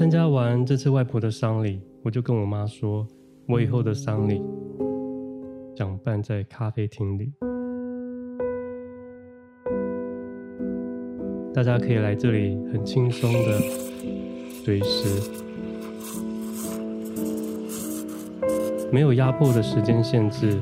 [0.00, 3.06] 参加完这次外婆的丧礼，我就跟我妈说，
[3.46, 4.42] 我以后的丧礼
[5.76, 7.34] 想办在咖啡厅里，
[11.52, 13.58] 大家可以来这里很轻松的
[14.64, 15.30] 随时，
[18.90, 20.58] 没有压迫的时间限制，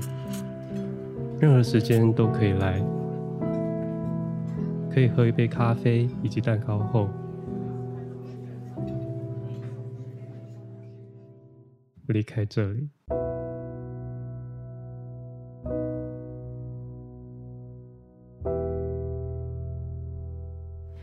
[1.39, 2.84] 任何时间都可以来。
[4.93, 7.09] 可以喝一杯咖啡以及蛋糕后，
[12.09, 12.89] 离开这里。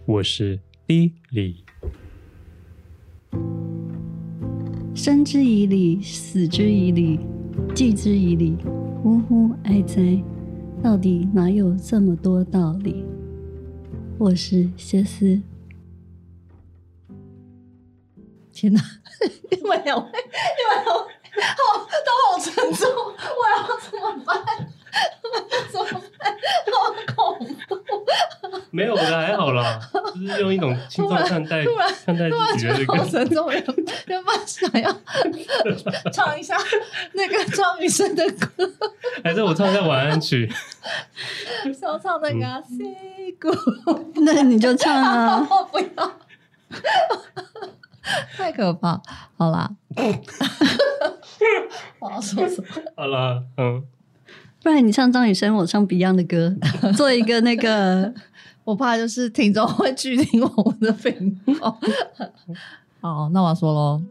[0.07, 1.57] 我是 Lily。
[4.95, 7.19] 生之以理，死之以理，
[7.75, 8.57] 祭之以礼。
[9.03, 10.01] 呜呼哀哉，
[10.81, 13.05] 到底哪有这么多道理？
[14.17, 15.39] 我是歇思。
[18.51, 18.81] 天哪！
[19.51, 21.03] 因为两位，你们两位，
[21.43, 21.57] 好，
[22.05, 24.33] 都好沉重，我要怎么办？
[25.69, 25.83] 怎么
[26.17, 26.23] 办？
[26.71, 26.73] 好
[27.13, 27.15] 恐
[27.67, 27.75] 怖！
[28.75, 29.79] 没有，我的还好啦，
[30.13, 31.63] 就是用一种轻松看待
[32.05, 32.97] 看待自己的这个。
[32.97, 34.93] 好沉重，有有没有想要
[36.11, 36.57] 唱一下
[37.13, 38.69] 那个张雨生的歌？
[39.23, 40.51] 还是我唱一下晚安曲？
[41.79, 43.57] 想唱那个、啊《Say Good》，
[44.25, 45.47] 那你就唱啊！
[45.49, 46.11] 我 不要，
[48.37, 49.01] 太可怕。
[49.37, 49.71] 好啦，
[51.99, 52.67] 我要说什么？
[52.95, 53.83] 好啦，嗯，
[54.61, 56.53] 不然你唱张雨生，我唱 Beyond 的歌，
[56.93, 58.13] 做一个那个，
[58.65, 61.79] 我怕就是听众会拒听我们的频道。
[62.99, 64.01] 好，那我要说喽。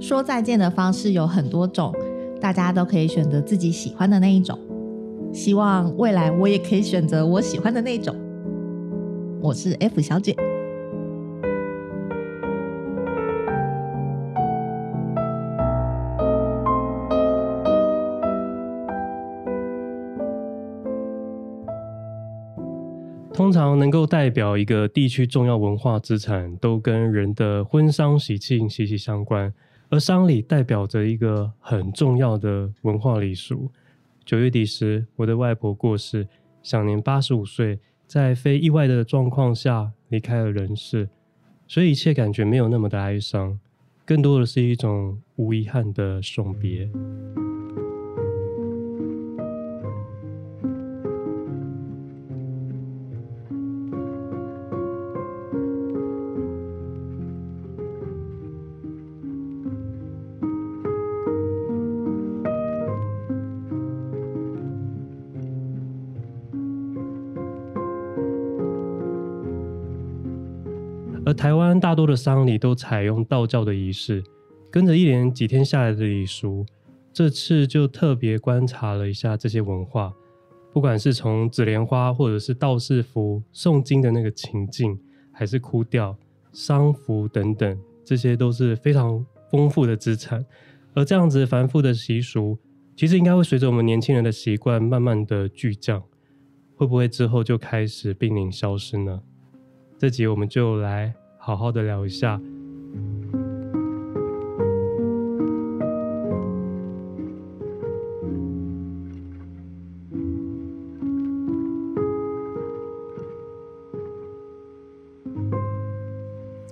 [0.00, 1.94] 说再见的方式有很多种。
[2.40, 4.56] 大家都可以选择自己喜欢的那一种，
[5.32, 8.14] 希望未来我也可以选择我喜欢的那一种。
[9.40, 10.36] 我是 F 小姐。
[23.48, 29.50] 通常能够代表一个地区重要文化资产，都跟人的婚丧喜庆息息相关。
[29.88, 33.70] 而丧礼代表着一个很重要的文化礼俗。
[34.22, 36.28] 九月底时，我的外婆过世，
[36.62, 41.08] 享年八十五岁，在非意外的状况下离开了人世，
[41.66, 43.58] 所以一切感觉没有那么的哀伤，
[44.04, 46.86] 更多的是一种无遗憾的送别。
[71.88, 74.22] 大多的丧礼都采用道教的仪式，
[74.70, 76.66] 跟着一连几天下来的礼俗，
[77.14, 80.12] 这次就特别观察了一下这些文化，
[80.70, 85.00] 不管是从紫莲花，或者是道士服诵经的那个情境，
[85.32, 86.14] 还是哭吊、
[86.52, 90.44] 丧服等等，这些都是非常丰富的资产。
[90.92, 92.58] 而这样子繁复的习俗，
[92.94, 96.02] 其实应该会随着我们年轻人的习惯慢慢的巨降，
[96.76, 99.22] 会不会之后就开始濒临消失呢？
[99.96, 101.14] 这集我们就来
[101.48, 102.38] 好好的聊一下。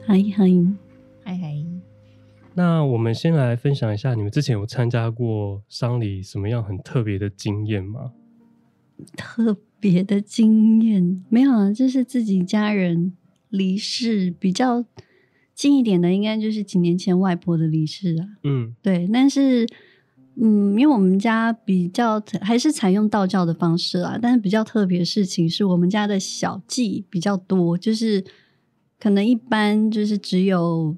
[0.05, 0.45] 嗨嗨
[1.25, 1.65] 嗨嗨！
[2.53, 8.13] 那我们先来分享一下，你们之前有参加过丧礼什么样很特别的经验吗？
[9.17, 13.15] 特别的经验没有啊，就是自己家人
[13.49, 14.85] 离世比较
[15.55, 18.29] 近一点的，应该就是几年前外婆的离世啊。
[18.45, 19.67] 嗯，对，但是
[20.35, 28.25] 嗯，因为我们家比较还是采用道教的方式啊，但是比较特别的事情是我们家的小祭比较多，就是
[28.99, 30.97] 可能一般就是只有。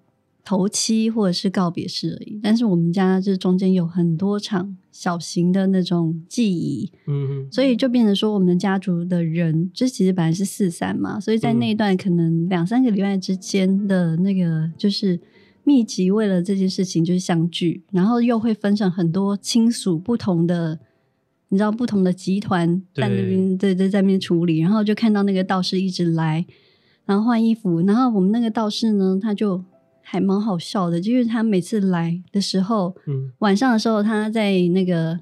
[0.49, 15.21] 头七或者是告别式而已，但是我们家这中间有很多场小型的那种记忆，嗯哼，所以就变成说我们家族的人，这其实本来是四散嘛，所以在那一段可能两三个礼拜之间的那个就是
[15.65, 20.79] 密集为了这件事情就是相聚，然后又会分成很多亲属不同的，
[21.51, 26.47] 你知道不同的集团在那边对对在那边处理，然后就看到那个道士一直来，
[27.05, 29.63] 然后换衣服，然后我们那个道士呢，他就。
[30.11, 35.21] 还蛮好笑的，就是他每次来的时候，嗯，晚上的时候他在那个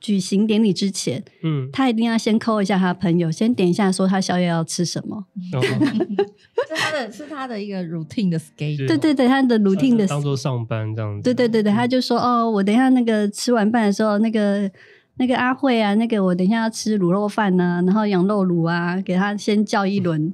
[0.00, 5.26] 举行典礼之前，嗯，他一定要先 call 一下他的朋友，先点一下说他宵夜要吃什么。
[5.52, 5.60] 哦、
[6.66, 8.88] 是他的，是他的一个 routine 的 schedule。
[8.88, 11.22] 对对对，他的 routine 的当做上班这样子。
[11.22, 14.70] 对对对对，他就说哦，我等一下那个吃完饭的时候，那个
[15.16, 20.32] 那个阿慧啊，那个我等一下要吃卤肉饭呢、啊，然后羊肉卤啊，给他先叫一轮，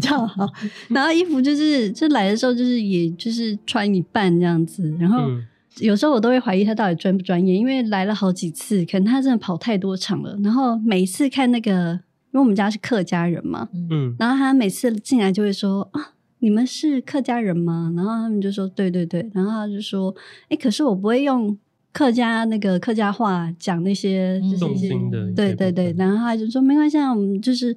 [0.00, 0.48] 叫好，
[0.88, 5.20] 然后衣服就是就来的时候就是也就是穿一半这样子，然后。
[5.22, 5.44] 嗯
[5.80, 10.36] 有时候我都会怀疑他到底专不专业，因为来了好几次，可能他真的跑太多场了。
[10.42, 17.92] 然后每一次看那个，因为我们家是客家人嘛，嗯，然后他每次进来就会说啊，你们是客家人吗？
[17.94, 20.12] 然后他们就说对对对，然后他就说，
[20.48, 21.56] 哎，可是我不会用
[21.92, 24.88] 客家那个客家话讲那些，就是一些，
[25.36, 27.76] 对对对，然后他就说没关系，我们就是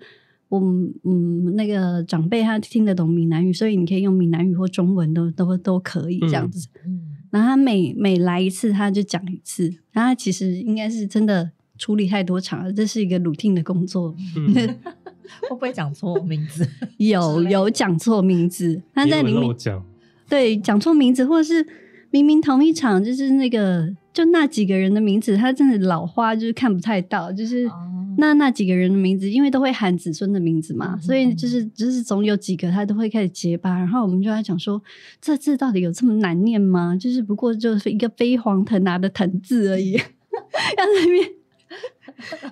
[0.52, 7.08] 我们嗯那个长辈他听得懂闽南语，所以你可以用闽南语或中文都都都可以这样子，嗯。
[7.30, 9.74] 然后他每每来一次，他就讲一次。
[9.94, 14.14] 然后他其实应该是真的处理太多场了，这是一个 routine 的工作。
[14.36, 14.54] 嗯、
[15.48, 16.68] 会不会讲错名字？
[16.98, 19.82] 有有讲错名字，他在里面讲
[20.28, 21.66] 对讲错名字，或者是
[22.10, 27.66] 明明同一场，就是那个就那几个人的名字，他真的老花就是看不太到，就是。
[27.68, 27.88] 哦
[28.18, 34.82] 那那几个人的名字，因为都会喊子孙的名字嘛，嗯、所以就是就是总有几个他都会开始结巴，然后我们就在讲说，
[35.22, 36.96] 这字到底有这么难念吗？
[36.96, 41.30] 就是不过就是一个飞黄腾达的腾字而已， 要在那边，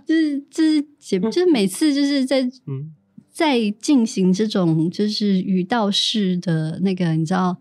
[0.06, 2.94] 就是就是写，就是每次就是在、嗯、
[3.32, 7.58] 在进行这种就是语道式的那个你知道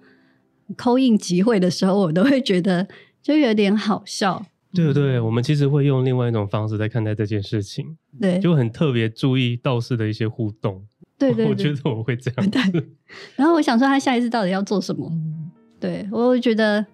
[0.77, 2.87] call in 集会的时候，我都会觉得
[3.23, 4.47] 就有点好笑。
[4.73, 5.19] 对不对？
[5.19, 10.85] 我们其实会用另外一种方式在看待这件事情，对，就很特别注意道士的一些互动。
[11.19, 12.51] 对对，对， 我觉得我会这样。
[13.37, 15.09] 然后我想说，他下一次到底要做什么？
[15.11, 15.51] 嗯、
[15.81, 16.85] 对，我会觉得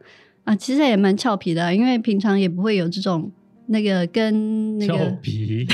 [0.45, 3.31] 啊，其实也蛮俏皮的，因为平常也不会有这种
[3.67, 5.67] 那个跟那个俏皮。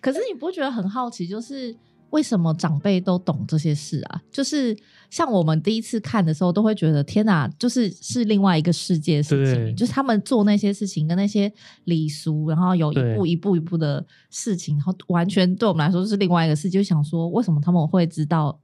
[0.00, 1.74] 可是你不会觉得很好奇，就是。
[2.12, 4.20] 为什么长辈都懂这些事啊？
[4.30, 4.76] 就是
[5.12, 9.76] 像我们第一次看的时候，都会觉得天哪，就是是另外一个世界的事情。
[9.76, 11.52] 就是他们做那些事情跟那些
[11.84, 16.78] 礼俗，然后有一步一步一步的事情，然后完全对我们来说是另外一个世界。
[16.78, 18.58] 就想说，为什么他们会知道？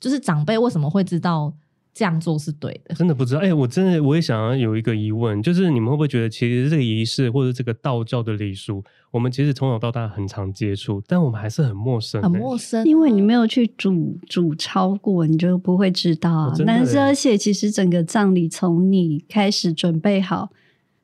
[0.00, 1.54] 就是长辈为什么会知道？
[1.94, 3.40] 这样做是对的，真的不知道。
[3.40, 16.46] 哎、欸，我真的我也想要有一个疑问，就是你们会不会觉得，其实这个仪式或者这个道教的礼俗，我们其实从小到大很常接触，但我们还是很陌生，很陌生，因为你没有去主主操过，你就不会知道啊。
[16.48, 20.50] 哦、但是而且其实整个葬礼从你开始准备好。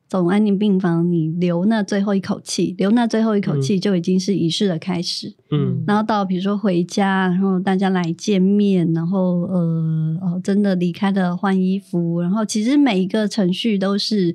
[0.09, 5.35] 走安宁病房，你留那最后一口气，留那最后一口气就已经是仪式的开始。
[5.51, 14.35] 嗯，然后到比如说回家，然后大家来见面，然后呃哦，真的离开了换衣服，然后其实每一个程序都是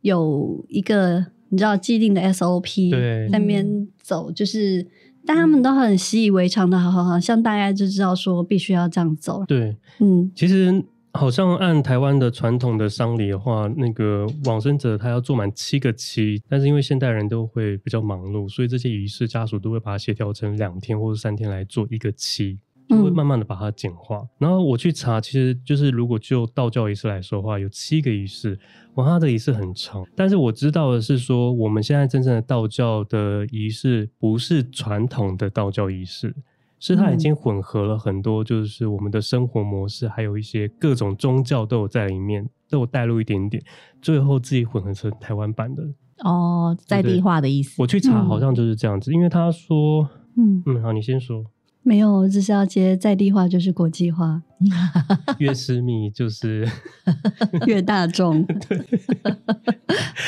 [0.00, 4.84] 有一个你知道既定的 SOP 在那边走，就是
[5.24, 9.44] 但他们都很习以为常的，好好好像大家就知道说必须要这样走。
[9.46, 10.84] 对，嗯，其实。
[11.16, 22.58] 好像按台湾的传统的丧礼的话，那个往生者他要做满七个七，但是因为现代人都会比较忙碌，所以这些仪式家属都会把它协调成两天或者三天来做一个七，
[22.88, 24.18] 就会慢慢的把它简化。
[24.18, 28.58] 嗯、然后我去查，其实就是如果就道教仪式来说的话，有七个仪式，
[28.96, 30.04] 哇，它的仪式很长。
[30.16, 36.34] 但是我知道的是说，我们现在真正的道教的仪式不是传统的道教仪式。
[36.78, 43.62] 是它已经混合了很多，就是我们的生活模式，还有一些各种宗教都有在里面，都有带入一点点，
[44.02, 45.82] 最后自己混合成台湾版的。
[46.18, 47.74] 哦，在地化的意思。
[47.82, 50.62] 我去查，好像就是这样子，嗯、因为他说，嗯。
[50.66, 51.44] 嗯，好，你先说，
[51.82, 54.42] 没有，我只是要接在地化就是国际化，
[55.38, 56.68] 越私密就是
[57.66, 58.78] 越大众， 对，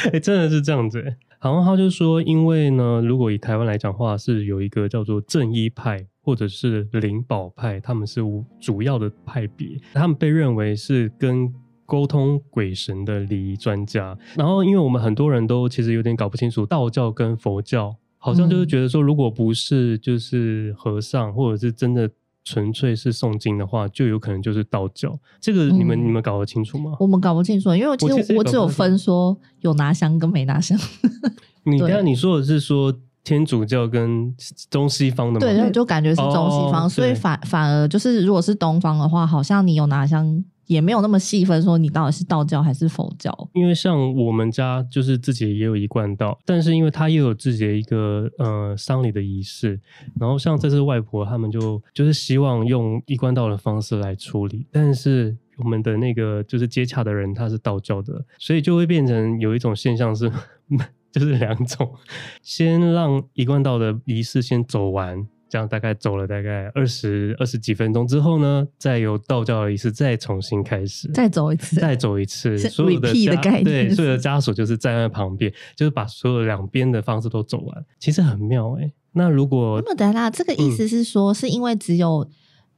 [0.06, 1.16] 哎、欸，真的是这样子。
[1.38, 6.06] 好像他就说，因为呢，如果以台湾来讲的话，是有一个叫做正一派。
[6.26, 8.20] 或者是灵宝派，他们是
[8.58, 11.48] 主要的派别，他们被认为是跟
[11.86, 14.18] 沟通鬼神的礼仪专家。
[14.36, 22.10] 然后，因为我们很多人都其实有点搞不清楚道教跟佛教，好像就是觉得说，如果不是就是和尚，或者是真的
[22.46, 25.14] 纯粹是诵经的话，就有可能就是道教。
[25.38, 26.92] 这个你们、嗯、你们搞得清楚吗？
[26.98, 30.78] 我们搞不清楚，因为其实我只有分说有拿香跟没拿香。
[31.64, 32.94] 你刚刚你说的是说。
[33.26, 34.32] 天主教跟
[34.70, 43.50] 中西方的，对，就感觉是中西方，哦、所以反反而就是，如果是东方的话，好像你有拿香，也没有那么细分，说你到底是道教还是佛教。
[43.54, 49.80] 因为像我们家就是自己也有一贯道，但是因为他又有自己的一个呃丧礼的仪式，
[50.20, 60.30] 然后像这次外婆他们就就是希望用一贯道的方式来处理，但是我们的那个就是接洽的人他是道教的，所以就会变成有一种现象是。
[61.12, 61.94] 就是两种，
[62.42, 65.26] 先让一贯道的仪式先走完。
[65.48, 78.92] 这样大概走了大概二十二十几分钟之后呢，再由道教的仪式再重新开始，再走一次，再走一次，所有的家对所有的家属就是站在旁边，就是把所有两边的方式都走完，其实很妙哎、欸。
[79.12, 82.28] 那如果那么的啦，这个意思是说，是因为只有、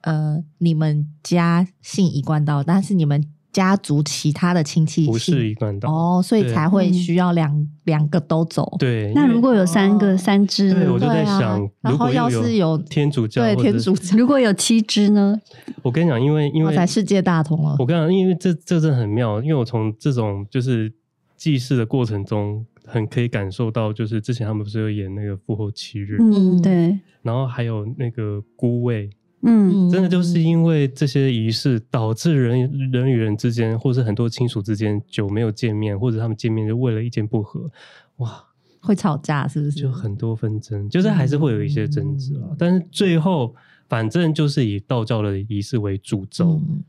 [0.02, 3.24] 嗯、呃你们家信一贯道，但是你们。
[3.50, 8.76] 家族其他的亲戚不是一贯道哦，所以才会需要两两个都走。
[8.78, 10.80] 对，那如果有三个三只呢？
[10.80, 15.40] 对，我就在想，然后要是有天主教，对天主教，如果有七只呢？
[15.82, 17.74] 我跟你讲，因为因为才世界大同了。
[17.78, 20.92] 我跟你讲，因为这这真的很妙，因为我从这种就是
[21.36, 29.08] 祭祀的过程中，很可以感受到，就是之前他们不是有演那个复活七日，嗯，对，然后还有那个孤味。
[29.42, 37.70] 嗯，真的就是因为这些仪式导致人人与人之间，或是很多亲属之间久没有见面，或者他们见面就为了意见不合，
[38.16, 38.44] 哇，
[38.80, 39.80] 会吵架是不是？
[39.80, 42.50] 就很多纷争，就是还是会有一些争执啊。
[42.50, 43.54] 嗯、但是最后
[43.88, 46.82] 反正就是以道教的仪式为主轴，嗯、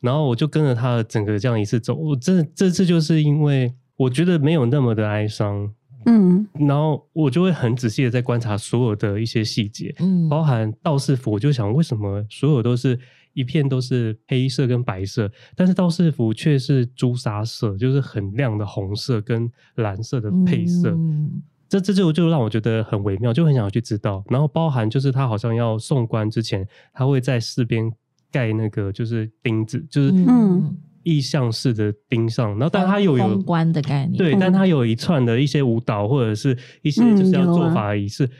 [0.00, 1.94] 然后我就跟着他的整个这样仪式走。
[1.94, 5.72] 我这这次就是因为我觉得没有那么的哀伤。
[6.06, 12.98] 嗯，然后我就会很仔细的在观察所有的一些细节，嗯，包含道士服，我就想为什么所有都是
[13.34, 24.24] 一片都是黑色跟白色，但是道士服却是朱砂色，就是很亮的红色跟蓝色的配色，嗯，这这就就让我觉得很微妙，就很想要去知道。
[24.28, 27.92] 然后包含就是他好像要送官之前，他会在四边
[28.30, 30.76] 盖那个就是钉子，就是嗯。
[31.06, 38.26] 意象式的冰上，然后但它有有封棺的概念，对，但它有一串的一些舞蹈或者是一些就是要做法仪式。
[38.26, 38.30] 嗯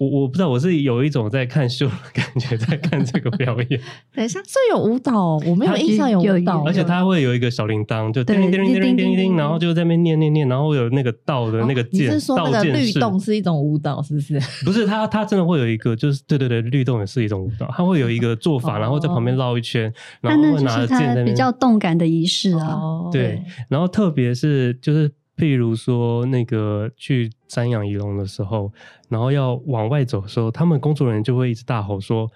[0.00, 3.78] 我我不知道，我是有一种在看秀的感觉，在看这个表演。
[4.14, 14.40] 等一下，这有舞蹈，我没有印象有舞蹈，而且它会有一个小铃铛，就叮叮叮叮叮叮叮，然后就在那边念念念，然后有那个道的那个键，你是说那个律动是一种舞蹈，是不是？
[14.64, 19.92] 不是，它它真的会有一个，就是对对对，律动也是一种舞蹈，它会有一个做法，然后在旁边绕一圈，
[20.22, 22.80] 然后会拿着剑在那边，比较动感的仪式啊。
[23.12, 25.12] 对，然后特别是就是。
[25.40, 28.70] 譬如说，那个去瞻仰仪容的时候，
[29.08, 32.30] 然后要往外走的时候，他们工作人员就会一直大吼说：“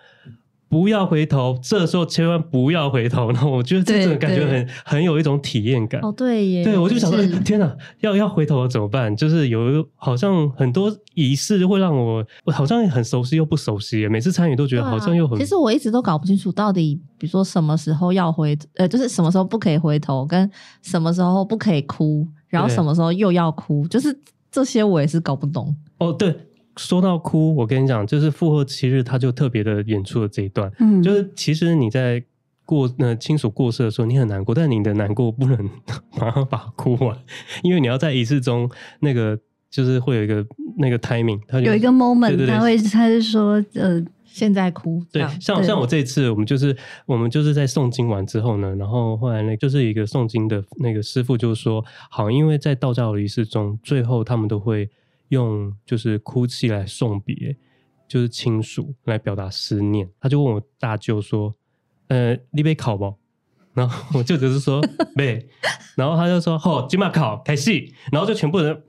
[0.70, 3.30] 不要回头！”这时候千万不要回头。
[3.30, 6.00] 然后我觉得这种感觉很很有一种体验感。
[6.00, 9.14] 哦，对耶，对，我就想说，天哪，要要回头了怎么办？
[9.14, 14.08] 就是有好像很多仪式会让我，我好像很熟悉又不熟悉。
[14.08, 15.38] 每次参与都觉得好像又很……
[15.38, 22.26] 其实我一直都搞不清楚到底，比如说什么时候要回，呃，就是什么时候不可以回头，跟什么时候不可以哭。
[22.54, 23.86] 然后什么时候又要哭？
[23.88, 24.16] 就是
[24.50, 25.74] 这些我也是搞不懂。
[25.98, 26.34] 哦，对，
[26.76, 30.70] 说到哭，我跟你讲，就是复活七日，他就特别的演出了这一段。
[30.78, 32.22] 嗯，就是其实你在
[32.64, 35.70] 过呃亲属过世的时候，你很难过，但你的难过不能
[36.18, 37.18] 马上把它哭完，
[37.62, 38.70] 因为你要在仪式中
[39.00, 39.38] 那个
[39.70, 40.46] 就是会有一个
[40.78, 44.02] 那个 timing，它有一个 moment，对对对，他会他是说呃。
[44.34, 46.76] 现在哭，对，像像我这一次，我们就是
[47.06, 54.90] 我们就是在诵经完之后呢，然后后来那就是一个诵经的那个师傅就说，好，因为在道教的仪式中，最后他们都会
[55.28, 57.56] 用就是哭泣来送别，
[58.08, 60.10] 就是亲属来表达思念。
[60.20, 61.54] 他就问我大舅说，
[62.08, 63.14] 呃，你被考不？
[63.72, 64.80] 然后我舅舅是说
[65.14, 65.46] 没，
[65.94, 68.82] 然后他就说，好，今晚考开戏，然后就全部人。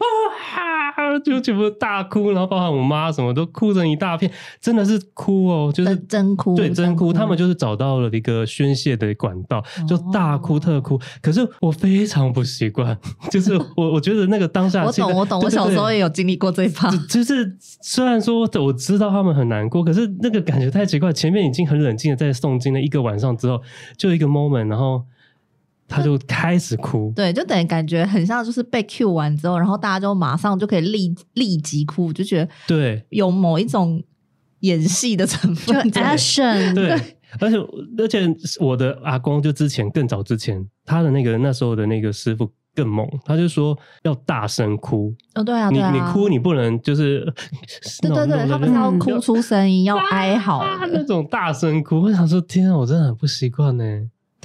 [1.19, 7.11] 就全部大哭，然后包含我妈什么都哭成一大片，真的是哭哦，就是真哭，对，真哭。
[7.11, 10.99] 他们就是找到了一个宣泄的管道，就大哭特哭。
[11.21, 12.97] 可是我非常不习惯，
[13.31, 16.89] 就是我我觉得那个当下，我懂我懂，我小时候也有经历过这一趴。
[17.07, 21.11] 就是虽然说我知道他们很难过，可是那个感觉太奇怪。
[21.13, 23.61] 前面已经很冷静的在诵经了一个晚上之后，
[23.97, 25.03] 就一个 moment，然后。
[25.87, 34.03] 他就开始哭，对，就等于感觉很像，就是被 cue 完之后，然后大家就马上就可以立立即哭，就觉得对，有某一种
[34.61, 36.89] 演戏的成分， 就 action，对，
[37.39, 37.57] 而且
[37.99, 38.19] 而且
[38.59, 47.31] 我的阿公就之前更早之前，他的那个那时候的那个师傅更猛，他就说要大声哭，哦，对啊，你你哭你不能就是，
[48.01, 50.65] 对对对，他不是要哭出声音，要哀嚎。
[50.91, 53.83] 那种大声哭，我想说天啊，我真的很不习惯呢。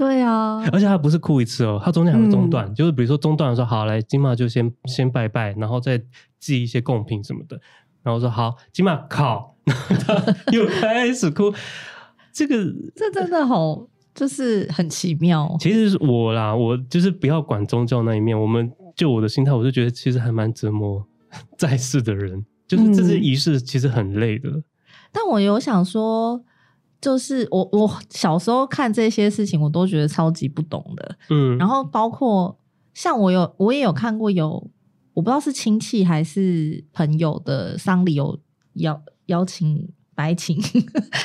[0.01, 6.03] 对啊，而且他不是哭一次哦，他中间还会中断，嗯、就是比如说中断的时候，好来，金马就先先拜拜，然后再
[6.39, 7.61] 寄一些贡品什么的，
[8.03, 9.57] 然后说好，金马考，
[10.07, 11.53] 他又开始哭，
[12.33, 12.57] 这个
[12.97, 15.55] 这真的好，就是很奇妙。
[15.61, 21.07] 其实是我啦，我就是不要管宗教那一面，我们就我的心态，我就觉得其实还蛮折磨
[21.59, 24.49] 在世的人，就是这些仪式其实很累的。
[24.49, 24.65] 嗯、
[25.13, 26.43] 但我有想说。
[27.01, 31.17] 就是我，我小时候看这些事情，我都觉得超级不懂的。
[31.31, 32.59] 嗯，然后包括
[32.93, 34.71] 像我有，我也有看过有
[35.15, 38.39] 我不知道是亲戚还是朋友的丧礼有
[38.75, 40.57] 邀邀请白琴，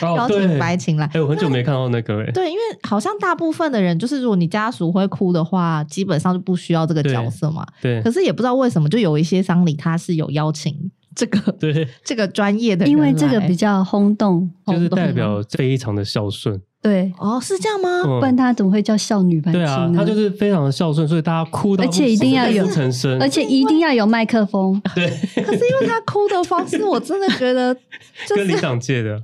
[0.02, 1.06] 哦、邀请白琴 来。
[1.08, 2.32] 哎、欸，我很久没看到那个哎。
[2.32, 7.66] 对，因为好像大部分的人，就是如果你家属会哭的话，基本上就不需要这个角色嘛。
[7.82, 8.00] 对。
[8.00, 16.62] 对可是也不知道为什么，就有一些丧礼他是有邀请这个 对这个专业的人，因为这个比较轰动，就是代表非常的孝顺。
[16.82, 18.04] 对，哦，是这样吗？
[18.06, 19.66] 嗯、不然他怎么会叫孝女白琴呢？
[19.66, 24.80] 对啊，他就是非常的孝顺，所以大家哭到，而且一定要有成声，而且一定要有麦克风。
[24.94, 25.08] 对，
[25.44, 27.74] 可是因为他哭的方式，我真的觉得、
[28.28, 29.20] 就是、跟里长借的。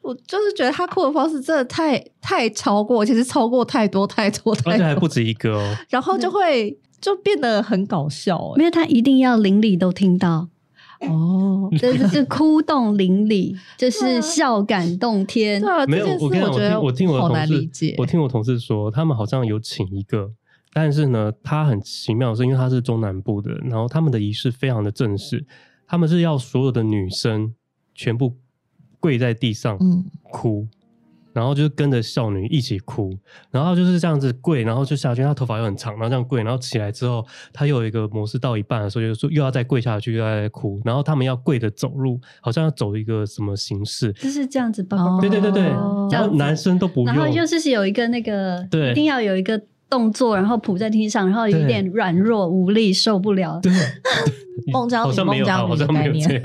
[0.00, 5.76] 我就是觉得他哭的方式真的太太超过，其实超过太多太多太多，而且还不止一个哦。
[5.88, 10.48] 然后就会就变得很搞笑，因为他一定要邻里都听到。
[11.00, 15.60] 哦，这就是 哭动邻里，就是笑感动天。
[15.60, 20.30] 对啊，没有，我跟你讲，我听我听我同事，我听我同事说，他们好像有请一个，
[20.72, 25.46] 但是呢，他很奇妙是，因为他是中南部的，然后他们的仪式非常的正式，
[25.86, 27.54] 他们是要所有的女生
[27.94, 28.36] 全部
[28.98, 29.78] 跪在地上
[30.22, 30.68] 哭。
[31.32, 33.16] 嗯然后就是跟着少女一起哭，
[33.50, 35.22] 然后就是这样子跪，然后就下去。
[35.22, 40.80] 她头发又很长，然后这样跪，然后起来之后，她又有一个模式到一半的时候，就说又要再跪下去，又要再哭。
[40.84, 44.82] 然后他们要跪着走路，好像要走一个什么形式，就是这样子。
[44.82, 45.62] 抱、对对对对，
[46.10, 47.06] 然后男生都不用。
[47.06, 53.60] 然后就是有一个那个，对，一定要有一个动作，然后扑在地上，然后有点软弱无力，受不了。
[53.62, 53.70] 对，
[54.72, 56.42] 孟姜女，孟姜女好像没有这样。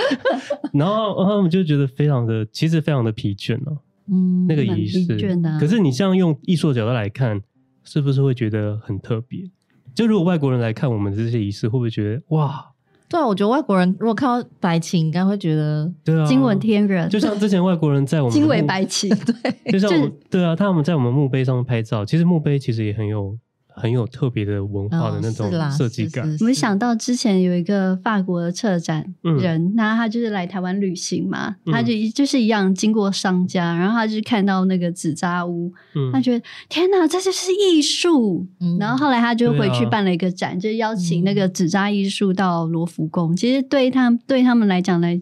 [0.74, 3.78] 然后，然后他们就觉得非常的，其实非常的疲倦了。
[4.10, 5.12] 嗯，那个仪式，
[5.44, 7.40] 啊、可是你像用艺术的角度来看，
[7.84, 9.40] 是不是会觉得很特别？
[9.94, 12.66] 就如果外国人来看我们这些仪式，会不会觉得哇？
[13.08, 17.08] 对啊，我觉得外国人如果看到白琴，应该会觉得对啊，惊闻天人。
[17.08, 23.36] 就像之前外国人在我们 惊为白琴，对，就像我对啊，他们在我们墓碑上面拍照，其实墓碑其实也很有。
[23.80, 26.28] 很有特别的文化的那种设计感。
[26.40, 38.46] 我们想到之前有一个法国的策展人，那、嗯、他就是来台湾旅行嘛，嗯、他就就是一样经过商家，然后他就看到那个纸扎屋，嗯、他觉得天哪，这就是艺术。
[38.60, 43.34] 嗯、然后后来他就回去办了一个展，啊、就邀请那个纸扎艺术到罗浮宫。
[43.34, 45.20] 其实对他对他们来讲来，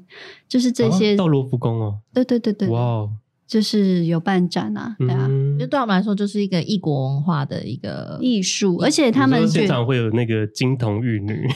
[0.49, 3.09] 就是这些、啊、到罗浮宫哦，对对对对，哇。
[3.49, 5.27] 就是有办展啊，对啊，
[5.59, 11.49] 就对我们来说就是一个异国文化的一个艺术，而且他们现场会有那个金童玉女，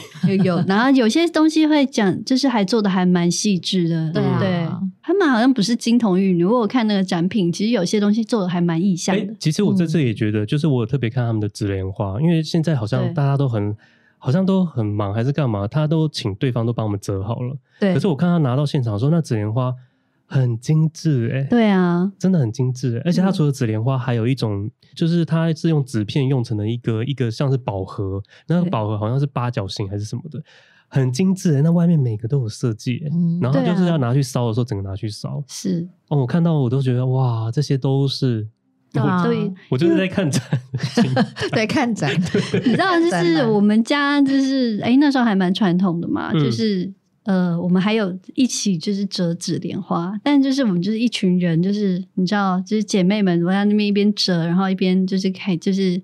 [0.43, 4.67] 有，然后有些东西会讲，就是还做的还蛮细致的，对啊，对，
[5.03, 9.21] 他们好像不是金童玉女，我有看那个展品，其实有些东西做的还蛮意象的。
[9.21, 13.75] 欸，其实我这次也觉得，就是我有特别看他们的纸莲花，因为现在好像大家都很，
[14.17, 17.93] 好像都很忙还是干嘛，他都请对方都帮我们折好了，对。
[17.93, 19.71] 可是我看他拿到现场说，那紫莲花。
[20.33, 30.41] 很精致哎、欸，对啊，真的很精致、欸，而且它除了紫莲花，还有一种，就是它是用纸片用成的一个一个像是宝盒，那个宝盒好像是八角形还是什么的，
[30.87, 31.61] 很精致、欸。
[31.61, 35.43] 那外面每个都有设计、欸，嗯、然后就是要拿去烧的时候，整个拿去烧。
[35.47, 35.87] 是。
[36.07, 38.47] 哦，我看到我都觉得哇，这些都是，
[38.91, 40.41] 对啊，我，我就是在看展，
[41.53, 42.11] 在看展。
[42.65, 46.91] 你知道，就是我们家就是哎、欸，那时候还蛮传统的嘛，就是。
[47.25, 56.01] 嗯呃，我们还有一起就是折纸莲花，但就是我们就是一群人，就是你知道，就是姐妹们，我在那边一边折，然后一边就是开，就是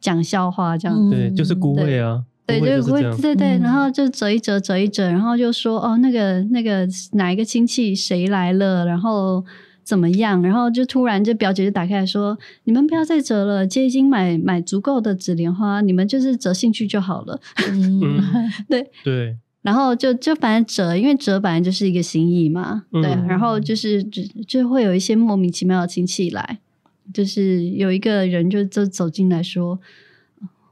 [0.00, 0.96] 讲笑话这样。
[0.96, 2.24] 嗯、对，就是孤位啊。
[2.46, 3.58] 对，就是孤味，对对。
[3.58, 9.44] 然后就折一折，折一折，然后就说哦，那个那个哪一个亲戚谁来了，然后
[9.84, 10.40] 怎么样？
[10.42, 17.40] 然后就突然就表姐就打开来说，你们不要再折了，姐已经买买足够的纸莲花，你们就是折兴趣就好了。
[17.70, 18.00] 嗯，
[18.68, 19.36] 对 对。
[19.66, 23.10] 然后就就反正折，因为折本来就是一个心意嘛，嗯、对。
[23.26, 26.60] 然后就是就就会有一些莫名其妙的亲戚来，
[27.12, 29.80] 就是有一个人就就走进来说：“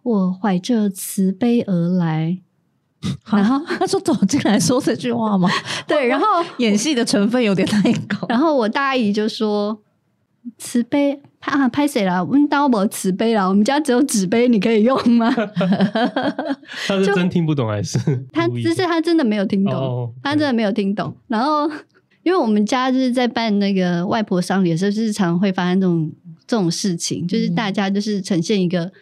[0.05, 2.39] 我怀着慈悲而来。
[3.33, 5.51] ”然后他说走进来说这句话吗？
[5.89, 6.27] 对，然后
[6.59, 8.25] 演戏的成分有点太高。
[8.29, 9.83] 然后我大姨就说
[10.57, 11.21] ：“慈悲。”
[11.53, 12.25] 啊，拍谁了？
[12.25, 15.31] 我们刀没纸杯了，我们家只有纸杯，你可以用吗？
[16.89, 17.99] 他是真听不懂还是？
[18.33, 20.11] 他就是他真的没有听懂，oh.
[20.23, 21.15] 他真的没有听懂。
[21.29, 21.69] 然后，
[22.25, 26.11] 因为我们家就是在办那个外婆丧礼的时候，日常会发生这种
[26.47, 28.85] 这种事情，就是大家就是呈现一个。
[28.85, 28.93] 嗯，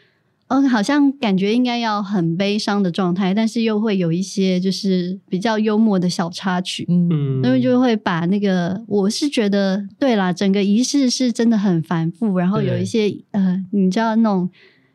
[0.68, 14.50] 好像感觉应该要很悲伤的状态，但是又会有一些就是比较幽默的小插曲，嗯，因为就会把那个，我是觉得对啦，整个仪式是真的很繁复，然后有一些呃，你知道那种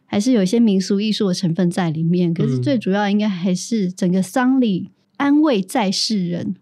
[0.06, 6.56] 还是有一些民俗艺术的成分在里面，可是最主要应该还是整个丧礼安慰在世人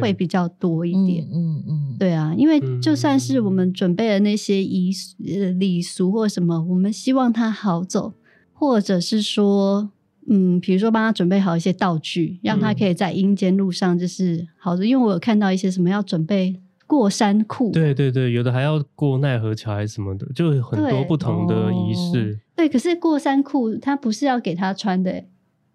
[0.00, 1.96] 会比较多一点，嗯嗯，嗯。
[1.98, 4.92] 对啊，因为就算是我们准备的那些仪
[5.58, 8.12] 礼俗或什么，我们希望他好走。
[8.58, 9.88] 或者是说，
[10.28, 14.84] 嗯，比如说帮他准备好一些道具，让他可以在阴间路上就是好的。
[14.84, 22.12] 因为我有看到一些什么要准备过山库，对对对，有的还要过奈何桥还是什么的，就很多不同的仪式。
[22.12, 25.24] 对，哦、对，可是过山库他不是要给他穿的，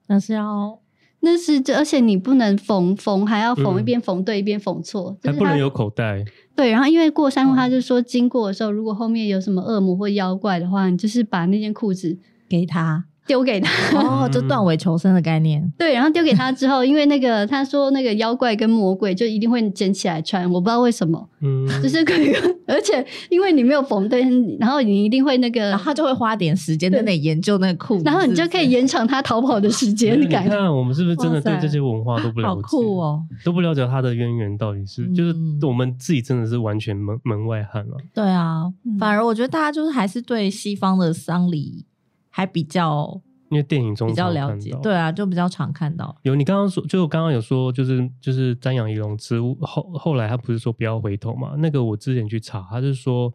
[0.07, 0.79] 那是要。
[1.25, 6.21] 那是，而且你不能缝缝，还要缝一边缝对、嗯、一边缝错，还不能有口袋。
[6.53, 12.17] 对，然后因为过山路，他就说经过的时候，如果后面有什么恶魔或妖怪的话，你就是把那件裤子
[12.59, 13.05] 给他。
[13.25, 15.71] 丢给他哦，就断尾求生的概念。
[15.77, 22.33] 对，然后丢给他之后，因为那个他说那个妖怪跟魔鬼就一定会捡起来穿，我不知道为什么，嗯，就是可以，
[22.67, 24.21] 而且因为你没有缝对，
[24.59, 30.19] 然后你一定会那个，然后他就会花点时间在那里研究那个裤子，然后你就可以延长他逃跑的时间。
[30.19, 32.55] 你看，我们是不是真的对这些文化都不了解？
[32.55, 35.33] 好酷哦，都不了解他的渊源到底是，就是
[35.65, 37.95] 我们自己真的是完全门门外汉了。
[38.13, 38.63] 对啊，
[38.99, 41.85] 反而我觉得大家就是还是对西方的丧礼
[42.33, 43.21] 还比较。
[43.49, 46.17] 因为电影中比较了解，对啊，就比较常看到。
[46.23, 51.53] 有你刚刚说，就我刚刚有说，就是就是瞻仰仪容之物后后来他不是说不要回头嘛？
[51.59, 53.31] 那个我之前去查，他是说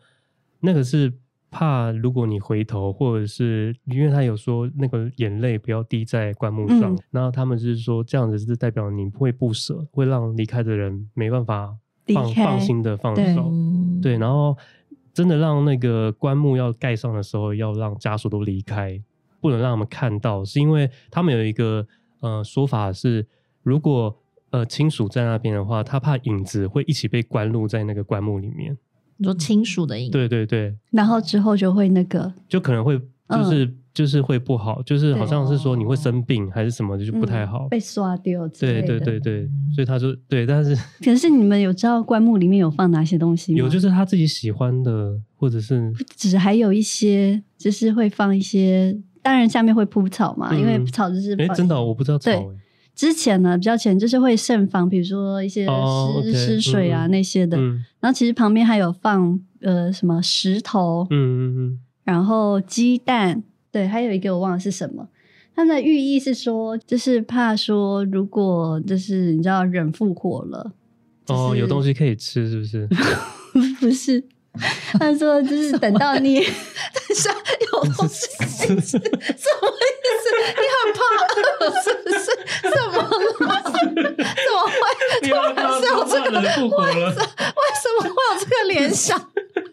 [0.59, 1.13] 那个是
[1.53, 11.77] 怕如果你回头，或者是因为他有说那个眼泪不要滴在棺木上，嗯、然后他们是说这样子是代表你会不舍，会让离开的人没办法
[12.13, 13.53] 放放心的放手，
[14.03, 14.59] 对，对，然后
[15.19, 19.03] 真的让那个棺木要盖上的时候，要让家属都离开。
[19.41, 21.85] 不能让他们看到，是因为他们有一个
[22.21, 23.27] 呃说法是，
[23.65, 24.17] 如果
[24.51, 28.79] 呃亲属在那边的话，他怕影子会一起被关入在那个棺木里面。
[29.17, 30.13] 你说亲属的影子？
[30.13, 30.77] 对对对。
[30.93, 37.67] 然后之后就会那个，就可能会就是、嗯、就是会不好，就是好像是说你会生病还是什么，就不太好。
[37.67, 38.49] 嗯、被刷掉。
[38.49, 43.59] 对对对对，所以他说对，但是可是你们有知道棺木里面有放哪些东西吗？
[43.59, 48.99] 有，就是他自己喜欢的，或者是只还有一些，就是会放一些。
[49.21, 52.31] 当然，下面会铺草嘛，嗯、因为草就是哎，真的、哦、我不知道草。
[52.31, 52.41] 对，
[52.95, 55.67] 之前呢比较前，就是会盛放，比如说一些
[56.23, 57.59] 湿、湿水啊、嗯、那些的。
[57.59, 65.07] 嗯、然后其实旁边还有放呃什么石头，嗯嗯嗯，然后鸡蛋，对，还有一个我忘了是什么。
[65.55, 70.73] 它的寓意是说，就是怕说如果就是你知道人复活了，
[71.27, 72.88] 就是、哦，有东西可以吃，是不是？
[73.79, 74.25] 不是。
[74.99, 76.49] 他说：“就是等到你， 等
[77.14, 77.31] 下
[77.73, 78.99] 有东西，什么意思？
[80.57, 80.99] 你很怕
[81.61, 82.25] 饿是不是？
[82.62, 82.97] 怎么
[83.47, 83.62] 了？
[83.62, 84.81] 怎么会
[85.23, 86.40] 突然是有这个？
[86.40, 89.07] 为什么为什么会有这个联想？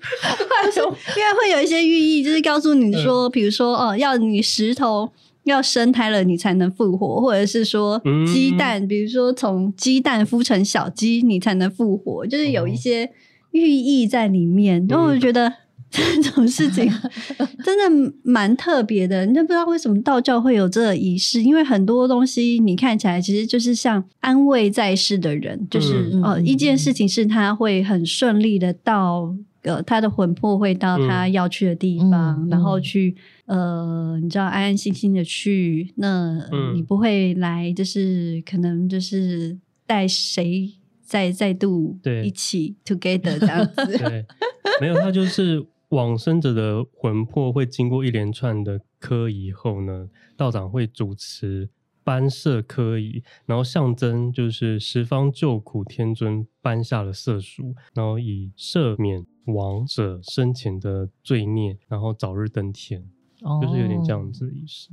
[1.16, 5.12] 因为会有一些寓意，就是告诉你说，比如说哦，要你石头
[5.44, 13.12] 要生胎了，你才能复活，或者是说鸡蛋，比如说从鸡蛋孵成小鸡，你才能复活，就是有一些。”
[13.56, 15.50] 寓意在里面，然后我觉得
[15.90, 16.92] 这种事情
[17.64, 19.26] 真的蛮特别的。
[19.26, 29.34] 你就不知道为什么道教会有这个仪式，因为很多东西你看起来其实就是像安慰在世的人，就是、嗯、呃，一件事情是他会很顺利的到
[29.66, 35.94] 呃，他的魂魄会到他要去的地方，嗯、然后去呃，你知道安安心心的去。
[35.98, 36.40] 那
[36.74, 40.74] 你不会来，就是可能就是带谁。
[41.08, 44.26] 再再度一起 together 这样子，对，
[44.82, 51.70] 没有，他就是往生者的魂魄会经过一连串的科以后呢，道长会主持
[52.06, 63.04] 颁赦科仪，然后象征就是十方救苦天尊颁下了赦书，然后以赦免亡者生前的罪孽，然后早日登天，
[63.62, 64.92] 就是有点这样子的意思。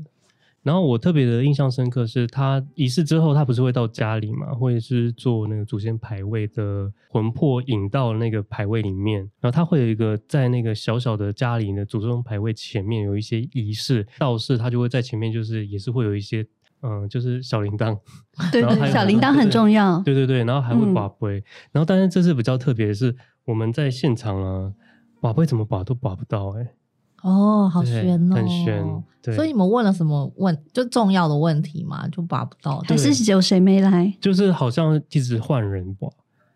[0.62, 16.46] 然后我特别的印象深刻是，他仪式之后，他不是会到家里嘛，或者是做那个祖先牌位的魂魄引到那个牌位里面，然后他会有一个在那个小小的家里的祖宗牌位前面有一些仪式，道士他就会在前面，就是也是会有一些
[16.83, 17.99] 嗯，就是小铃铛，
[18.53, 23.14] 对对，小铃铛很重要，对对对，然后还会拔杯，嗯、然后但是这次比较特别的是，
[23.45, 24.73] 我们在现场啊，
[25.21, 26.75] 把杯怎么拔都拔不到哎、欸。
[27.23, 29.05] 哦，好悬哦，很悬。
[29.23, 30.61] 对，所以你们问了什么问？
[30.73, 32.81] 就重要的问题嘛，就拔不到。
[32.81, 34.12] 还是有谁没来？
[34.21, 36.09] 就是好像一直换人拔，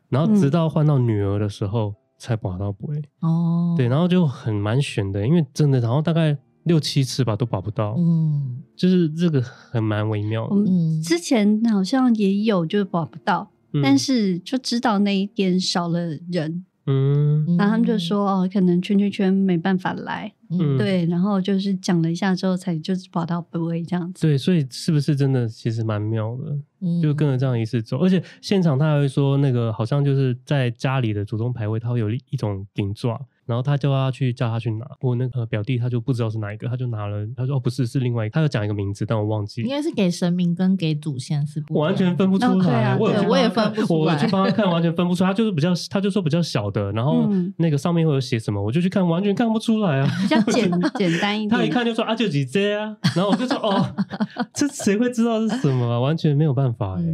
[0.09, 2.85] 然后直到换到女儿的时候才拔到杯。
[3.21, 7.95] 哦，对，然后就很蛮悬的，因为真的，然后大概六七次吧都保不到。
[7.97, 10.57] 嗯，就是这个很蛮微妙的。
[10.57, 13.51] 嗯，之前好像也有就保不到，
[13.83, 16.65] 但是就知道那一天少了人。
[16.89, 24.21] 嗯，然后他们就说哦，可能圈圈圈没办法来，嗯，对，然后就是讲了一下之后，才就是保到不位这样子。
[24.21, 26.57] 对，所以是不是真的其实蛮妙的？
[26.83, 53.95] 嗯，就跟着这样一次走，而且现场他还会说那个好像就是在家里的祖宗牌位，他会有一种顶爪，然后他叫他去叫他去拿，我那个表弟他就不知道是哪一个，他就拿了，他说哦不是，是另外一个，他有讲一个名字，但我忘记，应该是给神明跟给祖先是不，我完全分不出来，我也分不出来我去帮他看， 完全分不出来，他就是比较，他就说比较小的，然后那个上面会有写什么，我就去看，完全看不出来啊，比较简 简单一点，他一看就说啊就几 J 啊，然后我就说哦，
[54.55, 56.01] 这谁会知道是什么啊？
[56.01, 57.05] 完全没有办法哎、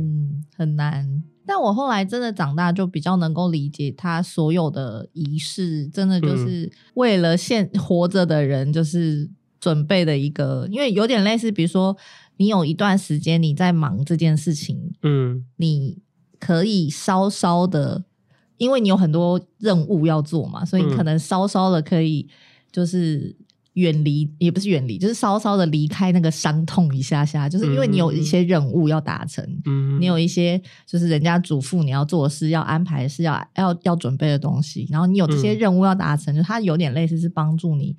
[0.56, 1.22] 很难。
[1.46, 9.28] 但我后来真的长大，就比较能够理解他所有的仪式，真的就是为了现 活着的人，就是
[9.60, 11.96] 准备的一个，因为有点类似，比如说
[12.36, 15.98] 你有一段时间你在忙这件事情，嗯，你
[16.38, 18.04] 可以稍稍的，
[18.56, 22.28] 因为你有很多任务要做嘛，所以你可能稍稍的可以
[22.70, 23.36] 就是。
[23.74, 37.96] 远离也不是远离，就是稍稍的离开那个伤痛一下下，就是因为你有一些任务要达成，嗯，你有一些就是人家嘱咐你要做的事、要安排的事、要要要准备的东西，然后你有这些任务要达成，嗯、就它有点类似是帮助你，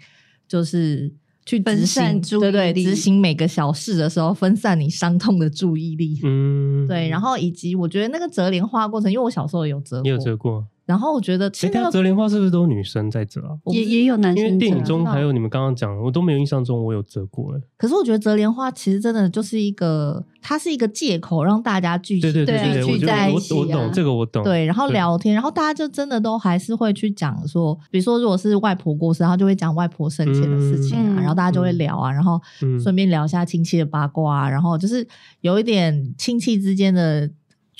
[0.47, 1.12] 就是
[1.43, 10.67] 去分散注意力，对对，执行每个小事的时候分散你伤痛的注意力，嗯，对，然后以及我觉得那个折莲花过程，因为我小时候有折过，你有折过。
[10.86, 13.56] 然后我觉得，其实那个折莲花是不是都是女生在折啊？
[13.67, 14.46] 也也有男生。
[14.46, 17.54] 因为电影中还有你们刚刚讲的，我都没有印象中我有折过。
[17.78, 23.54] 可是我觉得折莲花其实真的就是一个，它是一个借口让大家聚集，对对对，聚在一起。
[23.54, 24.43] 我懂这个，我懂。
[24.43, 32.39] 对，然后聊天，然后大家就真的都还是会去讲说，比如说如果是外婆过世，然后就会讲外婆生前的事情啊，然后大家就会聊啊，然后
[32.82, 35.08] 顺便聊一下亲戚的八卦啊，然后就是
[35.41, 37.30] 有一点亲戚之间的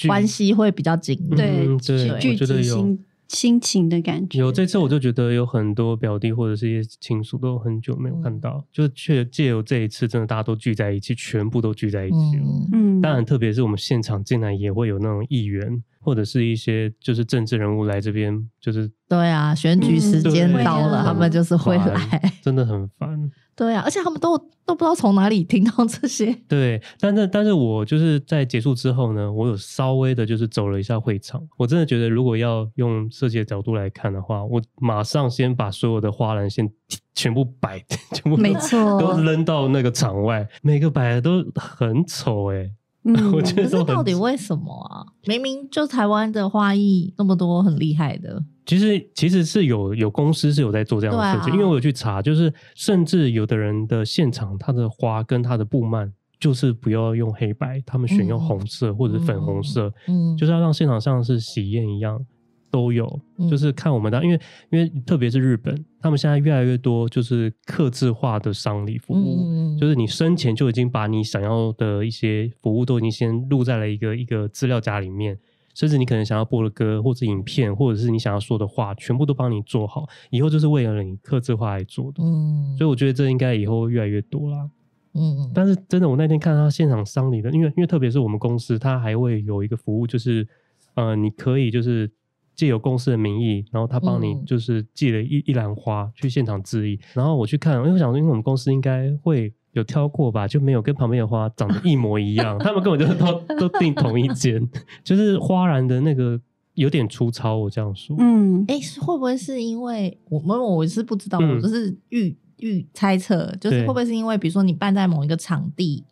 [0.08, 1.36] 关系会比较紧密。
[1.36, 2.98] 对，对，我觉得有。
[3.26, 12.44] 亲情的感觉，有这次我就觉得有很多表弟或者是一些亲属都很久没有看到，嗯、就却借由这一次，真的大家都聚在一起，全部都聚在一起了。
[12.74, 23.32] 嗯，当然，特别是我们现场竟然也会有那种议员或者是一些就是政治人物来这边，就是对啊，选举时间到了，嗯、他们就是会来，真的很烦。
[23.56, 26.34] 对啊，而且他们都都不知道从哪里听到这些。
[26.48, 31.42] 对，但是但是我就是在结束之后呢，我有稍微的就是走了一下会场。
[31.58, 36.70] 我真的觉得，如果要用设计的角度来看的话，我马上先把所有的花篮先
[37.14, 37.80] 全部摆，
[38.14, 42.72] 全部没错，都扔到那个场外，每个摆的都很丑哎、欸。
[43.04, 45.06] 嗯， 我觉得可是到底为什么啊？
[45.26, 48.44] 明明就台湾的花艺那么多，很厉害的。
[48.66, 62.26] 其实其实是有有公司是有在做这样的设计，啊、因为我有去查，就是甚至有的人的现场，他的花跟他的布幔就是不要用黑白，他们选用红色或者粉红色，嗯，就是要让现场像是喜宴一样
[62.74, 64.40] 都有，嗯、就是看我们的，因为
[64.72, 75.38] 因为特别是日本，他们现在越来越多就是客制化的丧礼服务，嗯、就是你生前就已经把你想要的一些服务都已经先录在了一个一个资料夹里面。
[75.76, 82.24] 甚至你可能想要播的歌，或者影片，或者是你想要说的话，全部都帮你做好，以后就是为了你客制化来做的。
[82.24, 84.70] 嗯，所以我觉得这应该以后会越来越多啦。
[85.16, 90.48] 嗯，但是真的，我那天看他现场丧礼的，因为因为特别是我们公司，他还会有一个服务，就是
[90.94, 92.08] 呃，你可以就是
[92.56, 97.00] 借由公司的名义，然后他帮你就是寄了一一篮花去现场致意。
[97.14, 99.54] 然后我去看，因为我想说，因为我们公司应该会。
[99.74, 102.56] 有挑过吧，就没有跟旁边的花长得一模一样。
[102.62, 104.62] 他们根本就都都订同一间，
[105.04, 106.40] 就是花篮的那个
[106.76, 107.58] 有点粗糙。
[107.58, 116.04] 我这样说，嗯，哎、欸，会不会是因为我们我是不知道，嗯、我就是预预猜测，就是会不会是因为比如说你办在某一个场地。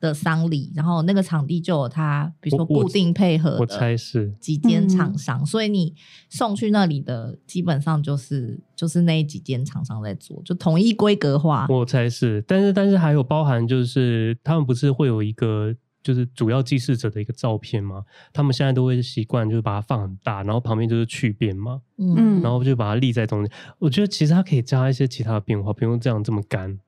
[0.00, 5.94] 的丧礼，然后那个场地就有他，比如说固定配合的，我猜是几间厂商，所以你
[6.28, 11.66] 送去那里的基本上就是就是那几间厂商在做，就统一规格化。
[11.68, 15.74] 我猜是，但是但是还有包含就是他们不是会有一个。
[16.08, 23.54] 就是主要记事者的一个照片嘛，他们现在都会习惯就是把它放很大，然后旁边就是去边嘛，嗯，然后就把它立在中间。
[23.78, 26.78] 我觉得其实它可以加一些其他的变化，不用这样这么干，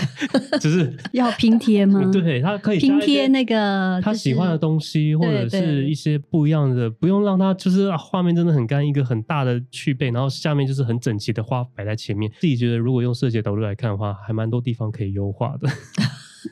[0.58, 2.00] 就是 要拼贴吗？
[2.10, 12.32] 对，它可以拼贴那个他喜欢的东西，或者是一些不一样的，不用让它就是画面真的很干，一个很大的去背，然后下面就是很整齐的花摆在前面。
[12.40, 15.68] 自己觉得如果用设计的角度来看的话，还蛮多地方可以优化的。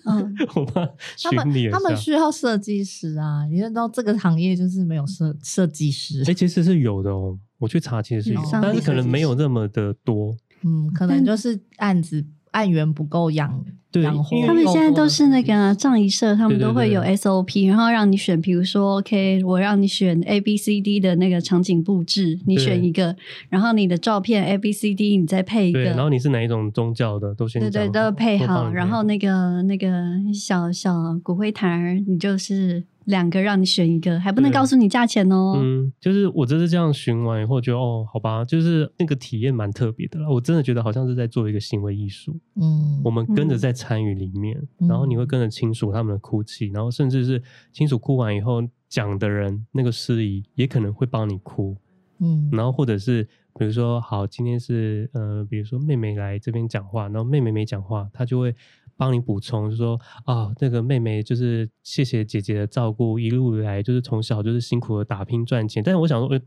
[0.05, 0.87] 嗯， 我怕
[1.23, 6.21] 他们他们需要设计师啊，你知道这个行业就是没有设设计师。
[6.23, 10.37] 哎、欸，其实是有的哦，我去查其实是有，但是可能没有那么的多。
[10.63, 12.25] 嗯，可能就是案子。
[12.53, 23.17] 案源不够养，对，他们现在都是那个葬仪社，他们都会有 SOP，然后让你选，比如说，OK，我让你选 A B C D 的那个场景布置，你选一个，
[23.49, 29.89] 然后你的照片 A B C D，你再配一个，然后你是哪一种宗教的，都先对对都配好，然后那个那个
[30.35, 32.85] 小小骨灰坛，你就是。
[33.09, 35.55] 两个让你选一个，还不能告诉你价钱哦。
[35.57, 40.29] 嗯，就是我这次这样寻完以后，觉得哦，好吧，就是那个体验蛮特别的啦。
[40.29, 42.39] 我真的觉得好像是在做一个行为艺术。
[42.61, 47.43] 嗯，我们跟着在参与里面，嗯、然后你会跟着亲属他们的哭泣，然后甚至是
[47.73, 51.79] 亲属哭完以后，讲的人那个司仪也可能会帮你哭。
[52.21, 53.27] 嗯，然后或者是
[53.59, 58.55] 比如说，好，今天是呃，比如说妹妹来这边讲话，然后妹妹没讲话，她就会。
[58.99, 65.81] 帮你补充，就说啊、哦，那个妹妹就是谢谢姐姐的照顾，一路以来就是从小就是辛苦的打拼赚钱。
[65.83, 66.41] 但是我想说，呃，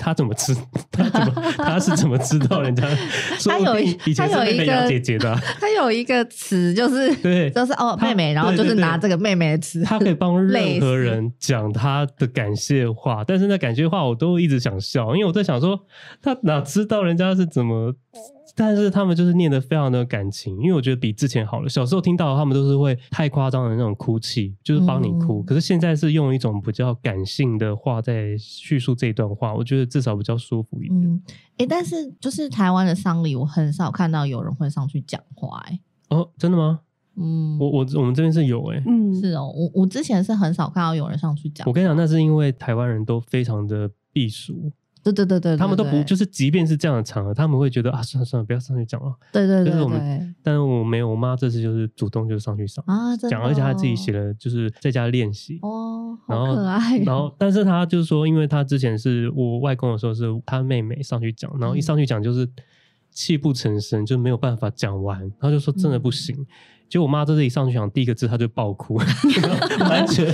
[0.00, 0.54] 她怎么知？
[0.90, 1.52] 她怎么？
[1.58, 2.88] 她是怎么知道人家？
[3.44, 13.22] 她有一，她有一个姐姐的， 她有一个词，就是对，就是哦，妹妹，然后就是拿这个妹妹的词，她可以帮 任何人讲她的感谢话。
[13.22, 15.78] 但是那感谢话，我都一直想笑，因为我在想说，
[16.22, 17.94] 她哪知道人家是怎么？
[18.58, 21.68] 但是他们就是念得非常的感情，因为我觉得比之前好了。
[21.68, 25.40] 小时候听到他们都是会太夸张的那种哭泣，就是帮你哭。
[25.40, 31.00] 嗯、可是现在是用一种比较感性的话在叙述这一段话，我觉得至少比较舒服一点。
[31.00, 35.72] 嗯，哎、欸，但是就是台湾的丧礼，我很少看到有人会上去讲话、欸。
[35.72, 36.80] 哎，哦，真的吗？
[37.16, 41.64] 嗯，我我我们这边是有、欸，哎，嗯，是哦，我我之前是很少看到有人上去讲。
[41.66, 44.72] 我跟你讲，那是因为台湾人都非常的避俗。
[45.02, 49.14] 对对对对，他们都不就是，即便是这样的场合，他们会觉得啊，算了算了，不要上去讲了。
[49.32, 56.98] 对对对，就是我们，但是我没有，我妈这次就是主动就上去上啊，讲，而且她自己写了，就是在家练习哦，好可爱。
[56.98, 62.48] 然后，但是她就是说，因为她之前是我外公的时候，是她妹妹上去讲，然后一上去讲就是
[63.10, 66.46] 泣不成声，就没有办法讲完，然后就说真的不行。
[66.88, 68.94] 就我妈在这里上去讲第一个字，她就爆哭，
[69.90, 70.26] 完全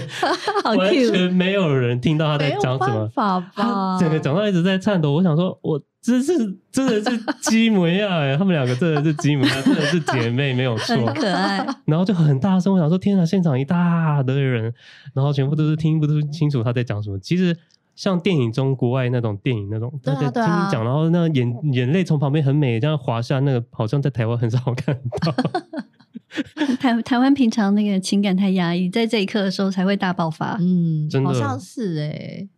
[0.65, 3.99] 完全没有人听到她在讲什么，法吧？
[3.99, 5.13] 整个讲到一直在颤抖。
[5.13, 6.33] 我想说，我真是
[6.71, 11.67] 真的是鸡模样哎，他们两个真的是鸡模样， 真的是姐妹，没有错，可爱。
[11.87, 14.73] 然后就很大声，我想说，天哪，现场一大堆人，
[15.13, 17.19] 然后全部都是听不清楚她在讲什么。
[17.19, 17.57] 其实
[17.97, 25.35] 像电影中国外那种电影那种，他在听讲，然后那眼眼泪从旁边很美这样滑下，那个好像在台湾很少看到。
[26.81, 30.57] 台台湾平常那个情感太压抑，在这一刻的时候才会大爆发。
[30.61, 32.49] 嗯，真的，好像是哎、欸，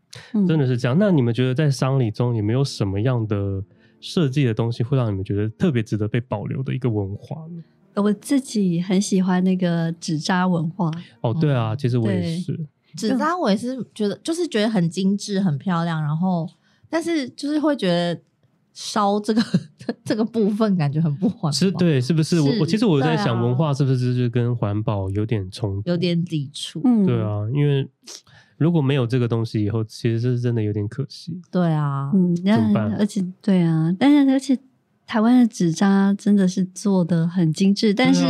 [0.46, 0.96] 真的是这样。
[0.98, 3.62] 那你们觉得在丧礼中有没有什么样的
[4.00, 7.62] 设计的东西会让你们觉得特别值得被保留的一个文化呢？
[8.02, 10.90] 我自己很喜欢那个纸扎文化。
[11.20, 12.58] 哦，对啊，其实我也是
[12.96, 16.48] 纸扎，我也是觉得就是觉得很精致、很漂亮，然后
[16.88, 18.20] 但是就是会觉得。
[18.78, 19.42] 烧这个
[20.04, 22.36] 这个部分感觉很不环保，是，对，是不是？
[22.36, 26.82] 是我我其实我在想，文化是不是就是跟环保有点冲突，有点抵触？
[26.84, 27.88] 嗯，对啊，因为
[28.58, 31.40] 如果没有这个东西以后，其实是真的有点可惜。
[31.50, 32.94] 对啊，嗯，怎么办？
[32.98, 34.58] 而且对啊，但是而且
[35.06, 38.26] 台湾的纸扎真的是做的很精致，但是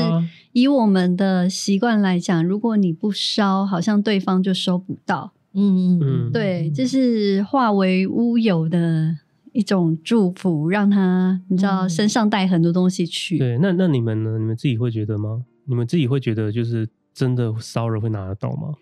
[0.52, 5.32] 以我们的习惯来讲，如果你不烧，好像对方就收不到。
[5.54, 9.16] 嗯嗯嗯，对，就是化为乌有的。
[9.56, 13.38] 一种祝福，让他你知道身上带很多东西去。
[13.38, 14.38] 嗯、对，那那你们呢？
[14.38, 15.44] 你们自己会觉得吗？
[15.64, 18.74] 你们自己会觉得就是真的骚扰会拿得到吗？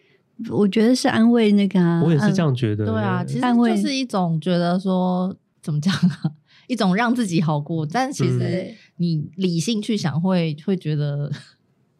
[0.50, 2.84] 我觉得是安慰那个、啊，我也是这样觉得。
[2.86, 5.32] 对啊，其实就是一种觉得说
[5.62, 6.32] 怎么讲啊，
[6.66, 7.86] 一种让自己好过。
[7.86, 11.30] 但其实你理性去想会，会会觉得。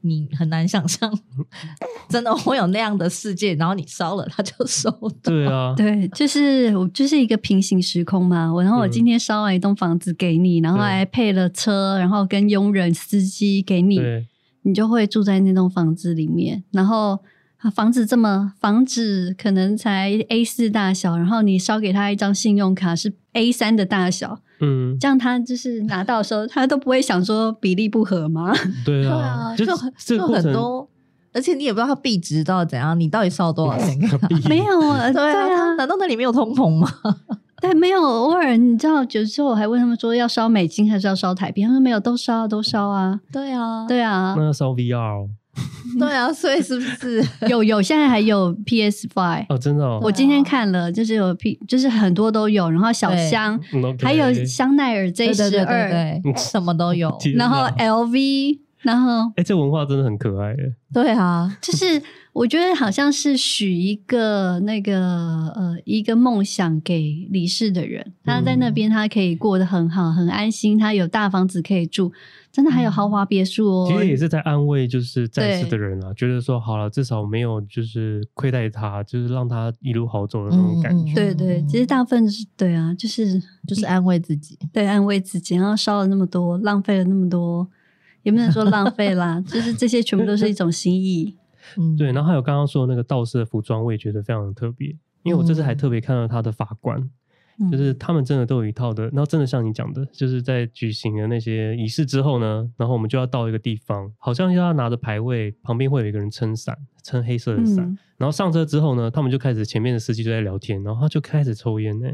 [0.07, 1.11] 你很难想象，
[2.11, 4.91] 真的会有那样的世界，然后你烧了，他就收。
[5.23, 8.53] 对啊，对，就是我就是一个平行时空嘛。
[8.53, 13.99] 我然后我今天烧完一栋房子给你，然后还配了车，然后跟佣人、司机给你，
[14.63, 16.63] 你就会住在那栋房子里面。
[16.71, 17.19] 然后
[17.75, 24.41] 房子这么，房子可能才 A 四大小，然后你烧给他一张信用卡是 A 三的大小。
[24.65, 28.53] 嗯，这样他就是拿到的时候，他都不会想说比例不合吗？
[28.85, 30.89] 对啊， 就就很多，
[31.33, 33.99] 而且你也不知道他币值到底怎样，你到底烧多少钱？
[34.49, 36.89] 没有啊，对啊，难道那里没有通膨吗？
[37.61, 38.03] 对，没有。
[38.03, 43.21] 偶尔你知道，有时候我还问他们说要烧美金还是要烧台币，他说没有，都烧都烧啊。
[43.33, 45.29] 对啊，对啊，那要烧 VR。
[45.99, 47.25] 对啊，所以是不是？
[47.49, 49.57] 有有现在还有 PS Five 哦？
[49.57, 53.59] 真的哦，我今天看了，就是有 P，就是很多都有，然后小香
[54.01, 60.75] 还有香奈儿 J 十二，对，什么都有，然后 LV，然后哎，这文化真的很可爱耶。
[60.93, 62.03] 对啊， 就是。
[62.35, 64.99] 我觉得好像是许一个那个
[65.55, 72.11] 呃一个梦想给离世的人，他在那边他可以过得很好，很安心，他有大房子可以住，
[72.51, 73.87] 真的还有豪华别墅哦。
[73.89, 81.15] 其实也是在安慰就是在世的人啊，觉得说好了，至少没有就是亏待他，就是让他一路好走的那种感觉。
[81.15, 87.69] 对对，其实大部分是对啊，就是就是安慰自己，对，安慰自己，然后烧了那么多，浪费了那么多，
[88.25, 91.37] 也不能说浪费啦，就是这些全部都是一种心意。
[91.79, 94.89] 嗯，对，然后还有刚刚说那个道士的服装，我也觉得非常的特别，
[95.23, 97.09] 因为我这次还特别看到他的法官。
[97.71, 112.09] 就是他们真的都有一套的，然后真的像你讲的，就是在举行了那些仪式之后呢，然后我们就要到一个地方，好像要拿着牌位，旁边会有一个人撑伞，撑黑色的伞，嗯、然后上车之后呢，他们就开始前面的司机就在聊天，然后他就开始抽烟呢，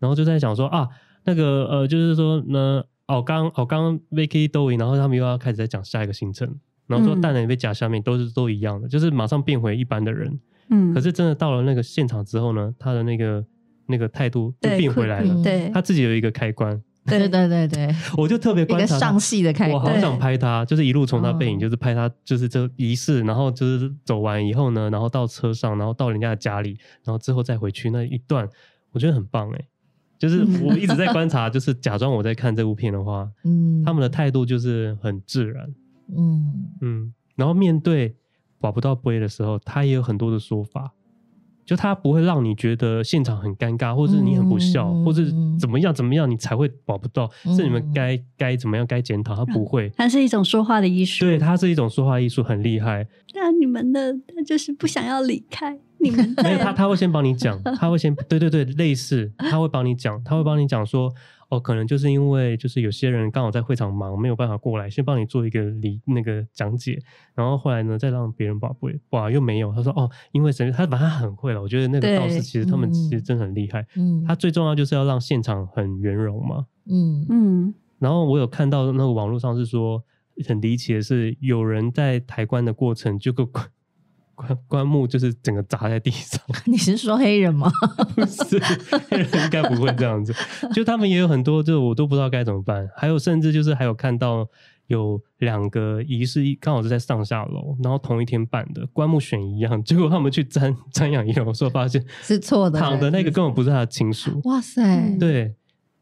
[0.00, 0.88] 然后就在想说啊，
[1.22, 6.54] 那个呃，就是说呢，哦刚哦刚 Vicky Doing，然后他们又要开始在讲下一个行程，
[6.86, 10.40] 然后说蛋奶被夹下面都是都一样的，就是马上变回一般的人，
[10.70, 13.44] 嗯，可是真的到了那个现场之后呢，他的那个。
[13.86, 17.28] 那个态度就变回来了，对，他自己有一个开关，对。
[17.28, 28.48] 对对对， 我就特别观察一个上戏的开关，我好想拍他，就是一路从他背影，就是拍他，就是这仪式，然后就是走完以后呢，然后到车上，然后到人家的家里，然后之后再回去那一段，
[28.92, 29.64] 我觉得很棒哎，
[30.20, 35.74] 就是我一直在观察，就是假装我在看这部片的话， 嗯，他们的态度就是很自然，
[36.16, 38.14] 嗯嗯，然后面对
[38.60, 40.92] 保不到杯的时候，他也有很多的说法。
[41.64, 45.22] 就他不会让你觉得现场很尴尬，或者你很不孝，嗯、或者
[45.58, 49.90] 怎么样怎么样，你才会保不到，嗯、是你们该该怎么样该检讨，他不会。
[49.96, 53.06] 它是一种说话的艺术，对，它是一种说话艺术，很厉害。
[53.34, 56.34] 那你们的他就是不想要离开 你们？
[56.42, 61.12] 没有他，他会先帮你讲，他会先对对对，类似他会帮你讲，他会帮你讲说。
[61.50, 66.98] 哦，可能就是因为就是有些人刚好在会场忙，没有办法过来，先帮你做一个理那个讲解，
[67.34, 69.74] 然后后来呢，再让别人把会，哇，又没有。
[69.74, 70.70] 他说哦，因为谁？
[70.70, 71.60] 他反正他很会了。
[71.60, 73.84] 我觉得那个道士其实他们其实真的很厉害。
[73.96, 76.66] 嗯，他最重要就是要让现场很圆融嘛。
[76.88, 77.74] 嗯嗯。
[77.98, 80.02] 然后我有看到那个网络上是说
[80.46, 83.48] 很离奇的是，有人在抬棺的过程就个。
[84.40, 86.40] 棺棺 木就是整个砸在地上。
[86.66, 87.70] 你是说黑人吗？
[88.16, 88.58] 不是，
[89.08, 90.34] 黑人应该不会这样子。
[90.72, 92.88] 就他们也有很多，就我都不知道该怎么办。
[92.96, 94.46] 还有甚至就是还有看到
[94.86, 104.40] 有两个仪式，刚好是在上下楼，然后同一天办的，棺木选一样，结果他们去瞻瞻仰遗容的时候，发现是错的，躺的那个根本不是他的亲属。
[104.44, 105.54] 哇塞，对，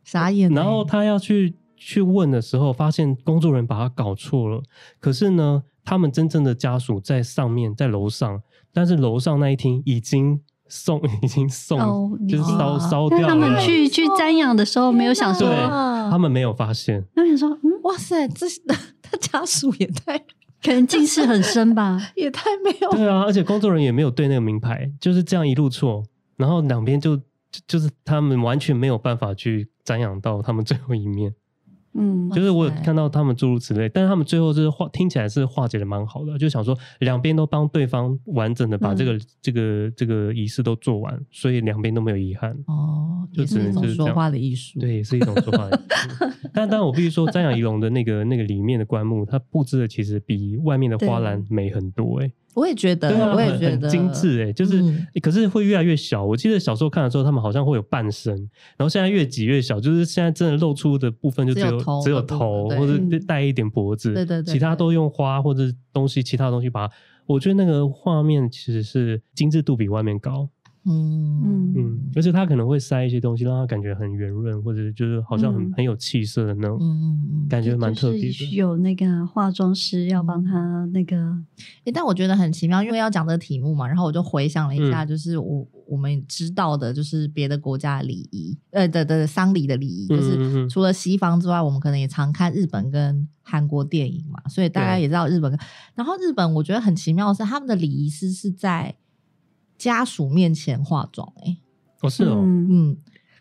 [0.05, 0.51] 傻眼。
[0.51, 4.63] 然后他要去去问的时候，发现工作人员把他搞错了。
[4.99, 8.43] 可是呢，他们真正的家属在上面，在楼上，
[8.75, 13.29] 但是楼上那一厅已经送， 已经送，哦、就是烧烧掉了。
[13.29, 15.49] 他们去去瞻仰的时候，没有想说，
[16.11, 17.03] 他们没有发现。
[17.15, 18.47] 他们想说，嗯，哇塞，这
[19.01, 20.19] 他家属也太
[20.63, 22.91] 可能近视很深吧， 也太没有。
[22.91, 26.05] 对啊，而且工作人员也没有对那个名牌，就是这样一路错，
[26.37, 27.19] 然后两边就
[27.67, 31.33] 就是他们完全没有办法去瞻仰到他们最后一面。
[31.95, 42.53] 嗯，就是我有看到他们诸如此类，但是他们最后就是化听起来是化解的蛮好的，就想说两边都帮对方完整的把这个、嗯、这个这个仪式都做完，所以两边都没有遗憾。
[42.67, 46.25] 哦，就只能就是说话的艺术，对，是一种说话的艺术。
[46.55, 52.33] 但当然我必须说，瞻仰仪容的那个那个里面的棺木，它布置的其实比外面的花篮美很多哎、欸。
[52.55, 54.83] 我也觉得，啊、我也觉得很精致哎，就是、
[55.23, 56.25] 可是会越来越小。
[56.25, 58.35] 我记得小时候看的时候，他们好像会有半身，
[58.77, 66.95] 然后现在越挤越小，就是现在真的露出的部分就只有只有头，只有头或者带一点脖子，对对对，其他都用花或者东西，其他东西把它。
[67.27, 70.49] 我觉得那个画面其实是精致度比外面高。
[70.89, 78.57] 嗯嗯嗯，而且他可能会塞一些东西，让他感觉很圆润，或者就是好像很、嗯、很有气色的那种，嗯感觉蛮特别的。
[78.57, 81.17] 有那个化妆师要帮他那个，
[81.85, 95.57] 欸，但我觉得很奇妙，因为要讲这个题目嘛，然后我就回想了一下，就是我、嗯、我们知道的，就是别的国家的礼仪，呃的的丧礼的礼仪，就是除了西方之外，我们可能也常看日本跟韩国电影嘛，所以大家也知道日本。
[95.95, 98.95] 然后日本我觉得很奇妙的是，他们的礼仪师是在。
[99.79, 101.57] 家属面前化妆，哎，
[102.03, 102.97] 哦是哦，嗯，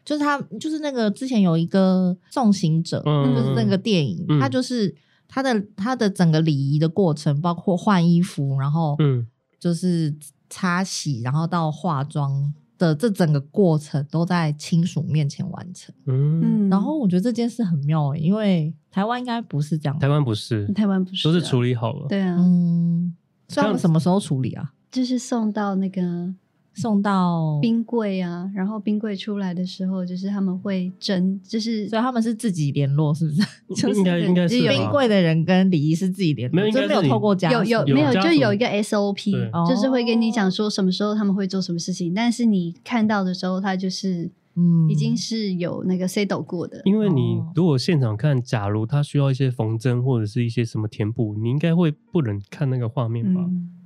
[0.06, 4.96] 就是他，就是那个之前有一个送行者，嗯、就是那个电影，嗯、他就是
[5.28, 9.28] 他的他的整个礼仪的过程，包括换衣服，然后嗯，
[9.60, 10.16] 就是
[10.50, 23.14] 擦洗，然后到化妆的这整个过程都在亲属面前完成，嗯，然后我觉得这件事很妙，因为台湾应该不是这样，台湾不是，台湾不是、啊，都是处理好了，对啊，嗯，
[23.50, 24.72] 所以他们什么时候处理啊？
[24.98, 26.34] 就是送到那个
[26.74, 33.92] 送到冰柜啊，然后冰柜出来的时候，就是他们会蒸，就是所以他们是自己联络，是不是？
[33.96, 39.32] 应该应该是冰柜的人跟礼仪是自己联络，没有没有透过家有有没有就有一个 SOP，
[39.70, 46.82] 就是会跟你讲说什么时候他们会做什么事情，但是你看到的时候，他就是嗯已经是有那个 set 过的。
[46.86, 53.42] 因为你如果现场看，假如他需要一些缝针或者是一些什么填补，你应该会不能看那个画面吧？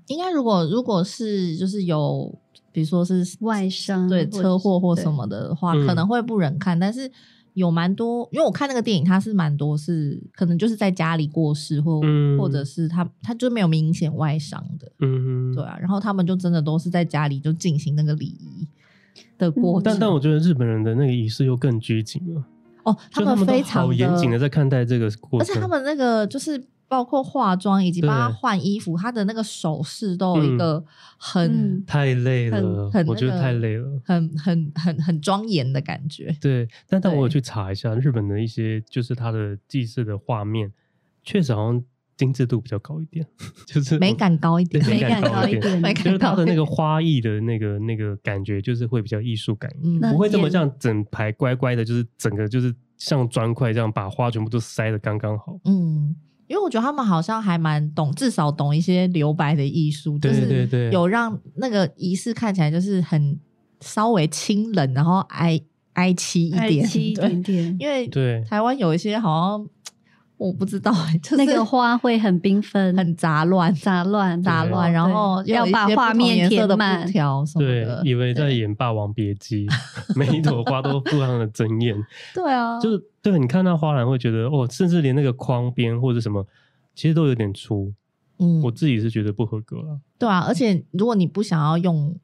[0.08, 2.34] 应该如果如果是就是有，
[2.72, 6.80] 比如说是外伤，对车祸或什么的话，可能会不忍看。
[6.80, 7.10] 但是
[7.54, 18.68] 有蛮多，因为我看那个电影，它是蛮多是可能就是在家里过世，或、嗯、或者是他他就没有明显外伤的，嗯，对啊，然后他们就真的都是在家里就进行那个礼仪
[19.38, 19.84] 的过程。
[19.84, 22.43] 但但我觉得日本人的那个仪式又更拘谨了。
[22.84, 26.64] 哦，他们非常好严谨的在看待这个过程，而且他们那个就是。
[26.92, 30.84] 包括化妆以及帮他换衣服，他的那个手势都有一个
[31.16, 36.36] 很、嗯、太累了，很我觉得太累了，很很很很庄严的感觉。
[36.42, 40.70] 对，但但我有去查一下日本的一些，就是他的祭祀的画面，
[41.24, 41.82] 确实好像
[42.18, 43.26] 精致度比较高一点，
[43.66, 55.58] 就是美感高一点，美感高一点，就是他的那个花艺的那个那个感觉，就是会比较艺术感一点，嗯、不会这么像整排乖乖的，就是整个就是像砖块这样把花全部都塞的刚刚好。
[55.64, 56.14] 嗯。
[56.52, 63.39] 因为我觉得他们好像还蛮懂，至少懂一些留白的艺术，就是有让那个仪式看起来就是很
[63.80, 65.58] 稍微清冷，然后哀
[65.93, 67.78] 哀戚一点，哀戚一点点。
[67.80, 68.43] 因为对。
[68.49, 69.68] 台湾有一些好像
[70.42, 77.06] 我不知道， 就是那个花会很缤纷、很杂乱、杂乱、杂乱，然后要把画面填满，
[77.60, 79.68] 对，以为在演《霸王别姬》，
[80.18, 81.96] 每一朵花都非常的争艳。
[82.34, 83.00] 对啊，就是。
[83.24, 86.44] 对，你看到花篮会觉得哦，甚至连那个框边或者什么，
[86.96, 87.94] 其实都有点粗。
[88.39, 90.00] 嗯，我自己是觉得不合格了。
[90.18, 92.16] 对啊，而且如果你不想要用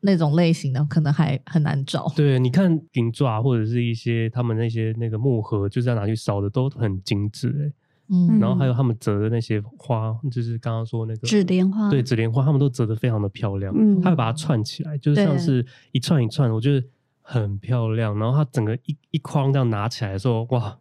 [0.00, 2.06] 那种类型的，可能还很难找。
[2.16, 7.72] 对，你看银爪或者是一些他们那些那个木盒，就是要拿去烧的，都很精致哎。
[8.08, 13.74] 嗯，然后还有他们折的那些花，就是刚刚说那个纸莲花，对，纸莲花，他们都折得非常的漂亮。
[13.76, 16.86] 嗯，他会把它串起来，就是像是一串一串，我觉得。
[17.26, 20.76] 很漂亮，然后它整个一一筐这样拿起来的时候，哇！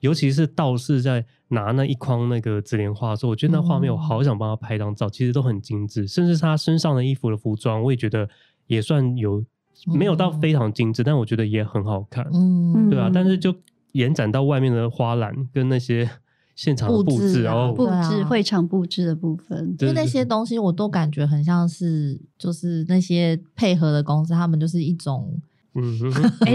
[0.00, 5.06] 尤其是道士在拿那一筐那个紫莲花的时候，我觉得那画面我好想帮他拍张照。
[5.06, 8.28] 嗯、其实都很精致，甚至他身上的衣服的服装，我也觉得
[8.66, 9.44] 也算有
[9.86, 12.26] 没有到非常精致，嗯、但我觉得也很好看。
[12.32, 13.10] 嗯，对啊。
[13.12, 13.54] 但是就
[13.92, 16.10] 延展到外面的花篮跟那些
[16.54, 25.40] 现场布置，然后布置会场布置的部分，就那些东西我都感觉很像是，就是那些配合的公司，他们就是一种。
[25.76, 25.98] 嗯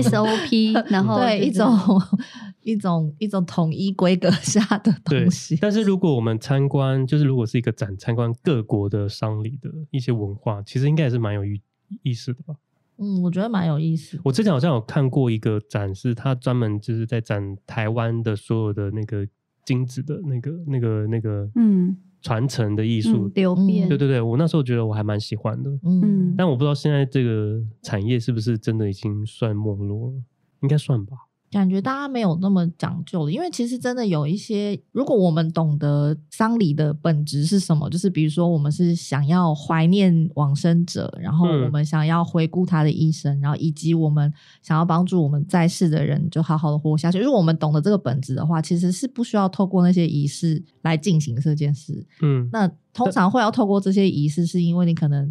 [0.02, 1.70] ，SOP， 然后对一种
[2.62, 5.58] 一种一种统一规格下的东西。
[5.62, 11.62] 但是如果我们参观，就是如果是一个展，参观各国的商礼的一些文化，其实应该也是蛮有意
[12.04, 12.56] 意思的吧？
[12.98, 14.20] 嗯，我觉得蛮有意思。
[14.24, 19.28] 我之前好像有看过一个展示，他专门就是在展台湾的所有的那个
[19.66, 21.98] 金子的那个那个那个，嗯。
[22.22, 30.14] 传承的艺术，流变，对对对，我那时候觉得我还蛮喜欢的，嗯，但我不知道现在这个产业是不是真的已经算没落了，
[30.62, 31.18] 应该算吧。
[31.52, 44.32] 感觉大家没有那么讲究了，因为其实真的有一些，如果我们懂得丧礼的本质是什么，就是比如说我们是想要怀念往生者，然后我们想要回顾他的一生，嗯、然后以及我们
[44.62, 47.20] 想要帮助我们在世的人就好好的活下去。
[47.20, 52.08] 如果我们懂得这个本质的话，其实是不需要透过那些仪式来进行这件事。
[52.22, 55.30] 嗯，那通常会要透过这些仪式，是因为你可能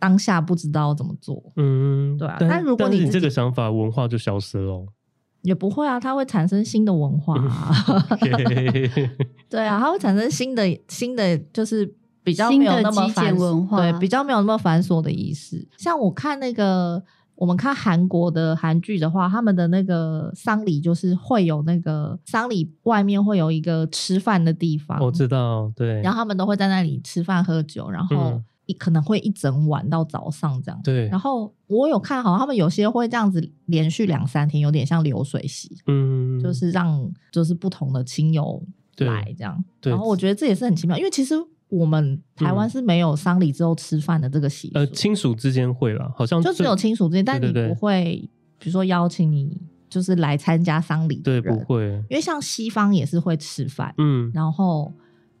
[0.00, 1.40] 当下不知道怎么做。
[1.54, 2.38] 嗯，对啊。
[2.40, 4.84] 但，但如果你你这个想法，文化就消失了。
[5.44, 7.70] 也不会啊，它会产生新的文化啊。
[9.48, 15.68] 对啊，它会产生新的新的，就是比较没有那么繁文化，对，比较没有那么繁琐的仪式。
[15.76, 17.02] 像我看那个，
[17.34, 26.00] 我们看韩国的韩剧的话，他们的那个丧礼就是会有那个丧礼外面会有一个吃饭的地方，我知道，对。
[26.00, 28.42] 然后他们都会在那里吃饭喝酒，然后。
[28.72, 31.06] 可能会一整晚到早上这样，对。
[31.08, 38.64] 然后我有看好他们有些会这样子连续两三天，有点像流水席，嗯，就是让就是不同的亲友
[38.98, 39.62] 来这样。
[39.82, 39.90] 对。
[39.90, 41.34] 然后我觉得这也是很奇妙，因为其实
[41.68, 44.78] 我们台湾是没有丧礼之后吃饭的这个习俗。
[44.78, 48.26] 呃，亲属之间会啦，好像就只有亲属之间，但你不会，
[48.58, 49.60] 比如说邀请你
[49.90, 51.84] 就是来参加丧礼，对，不会。
[52.08, 54.90] 因为像西方也是会吃饭，嗯，然后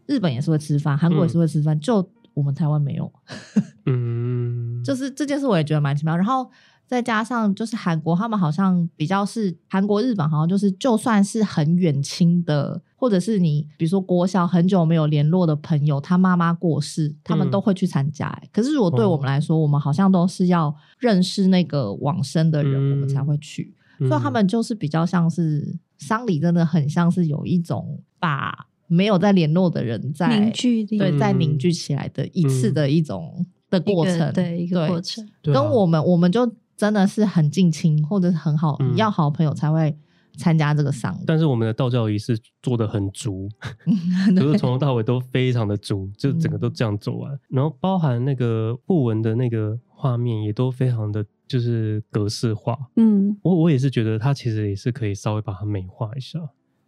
[0.06, 2.06] 日本也是会吃饭，韩国也是会吃饭，就。
[2.34, 3.10] 我们台湾没有，
[3.86, 6.16] 嗯，就是这件事我也觉得蛮奇妙。
[6.16, 6.50] 然后
[6.86, 18.36] 再加上就是韩国，他们好像比较是韩国、日本，好像就是就算是很远亲的，或者是你比如说国小很久没有联络的朋友，他妈妈过世，他们都会去参加。
[18.52, 23.74] 可是如果对我们来说，我们好像都是要认识那个往生的人，我们才会去。
[24.00, 28.66] 所以他们就是比较像是丧礼，真的很像是有一种把。
[28.86, 35.26] 没有在联络的人在凝聚，对，在凝聚起来的一次的一种的过程，对一个过程。
[35.42, 39.96] 跟我们，我们就真的是很近亲或者是很好要好朋友才会
[40.36, 41.18] 参加这个丧。
[41.26, 43.48] 但是我们的道教仪式做的很足，
[44.36, 52.76] 就是从头到尾都非常的足，就整个都这样做完，然后包含那个布纹的那个画面也都非常的就是格式化。
[52.96, 56.38] 嗯，我我也是觉得它其实也是可以稍微把它美化一下。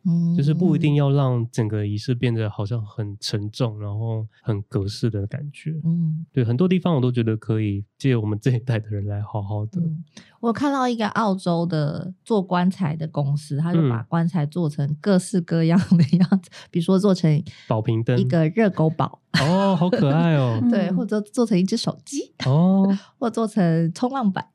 [0.09, 5.75] 嗯，就是不一定要让整个仪式变得好像很沉重，然后很格式的感觉。
[5.85, 9.81] 嗯，对，很多地方我都觉得可以借我们这一代的人来好好的。
[9.81, 10.05] 嗯、
[10.39, 20.63] 我看到一个澳洲的做棺材的公司，他就把棺材做成各式各样的样子，嗯、比如说做成宝瓶灯，一个热狗堡哦，好可爱哦。
[20.71, 22.87] 对，或者做成一只手机哦，
[23.19, 24.47] 或做成冲浪板。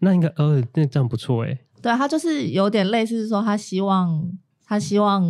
[0.00, 1.60] 那应该呃，那这样不错哎。
[1.80, 4.32] 对，他就是有点类似说，他希望。
[4.68, 5.24] 他希望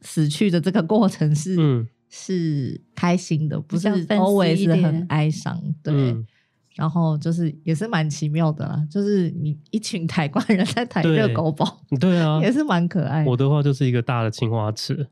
[0.00, 5.60] 死去的这个过程是、嗯、是开心的，不是 always 很哀伤。
[5.82, 6.24] 对，嗯、
[6.76, 13.24] 然后就是也是蛮奇妙的啦，就是你一群台湾人在抬热狗堡，对啊，也是蛮可爱。
[13.24, 15.08] 我的话就是一个大的青花瓷。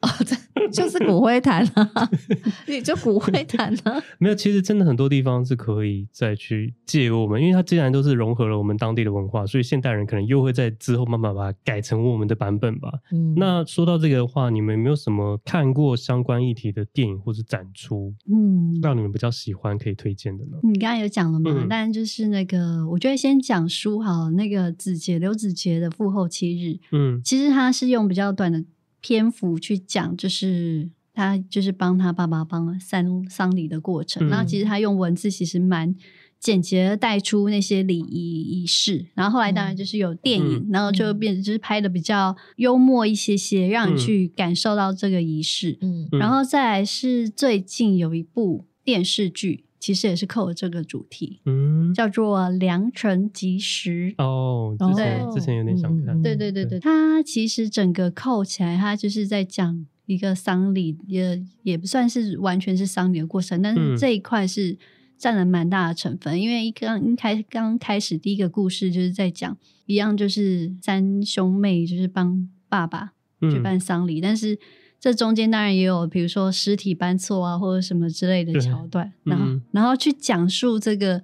[0.00, 0.36] 哦，这
[0.70, 2.10] 就是骨灰坛啊！
[2.68, 4.02] 你就骨灰坛啊？
[4.18, 12.92] 没有，其实真的很多地方是可以再去借由我们，因为它既然都是融合了我们当地的文化，所以现代人可能又会在之后慢慢把它改成我们的版本吧。
[13.12, 18.14] 嗯，那说到这个的话，你们有没有什么看过相关议题的电影或者展出？
[18.30, 20.58] 嗯，让你们比较喜欢可以推荐的呢？
[20.62, 21.50] 你刚刚有讲了嘛？
[21.68, 26.74] 当然、嗯、就是那个，我觉得先讲书好，那个子杰刘子杰的《父后七日》。
[26.92, 28.62] 嗯，其实他是用比较短的。
[29.00, 34.28] 篇幅去讲，就是他就是帮他爸爸帮了丧丧礼的过程。
[34.28, 35.94] 然后、嗯、其实他用文字其实蛮
[36.38, 39.06] 简洁的带出那些礼仪仪式。
[39.14, 45.78] 然后后来当然就是有电影，嗯、然后就变成就是拍的比较幽默一些些，让你去感受到这个仪式。
[45.80, 49.64] 嗯，然后再来是最近有一部电视剧。
[49.80, 54.76] 其实也是扣了这个主题，嗯，叫做《良辰吉时》哦。
[54.78, 64.76] 之前对之前有点想看，对对对对，它其实整个扣起来，它就是在讲一个丧礼，也也不算是完全是丧礼的过程，但是这一块是
[65.16, 66.34] 占了蛮大的成分。
[66.34, 69.56] 嗯、因为一刚一开刚开始第一个故事就是在讲
[69.86, 74.58] 一样，就是三兄妹就是帮爸爸举办丧礼，嗯、但是。
[75.00, 81.22] 这中间当然也有，比如说尸体搬错啊，或者什么之类的桥段，然后、嗯、然后去讲述这个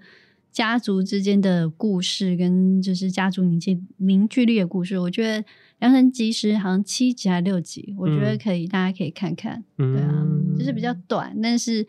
[0.52, 4.96] 家族之间的故事，跟就是家族凝聚凝聚力的故事。
[4.98, 5.42] 我觉得
[5.80, 9.64] 《良辰吉时》好像七集还是六集，我觉得可以，嗯、大家可以看看。
[9.76, 10.24] 对啊，
[10.56, 11.84] 就是比较短，但是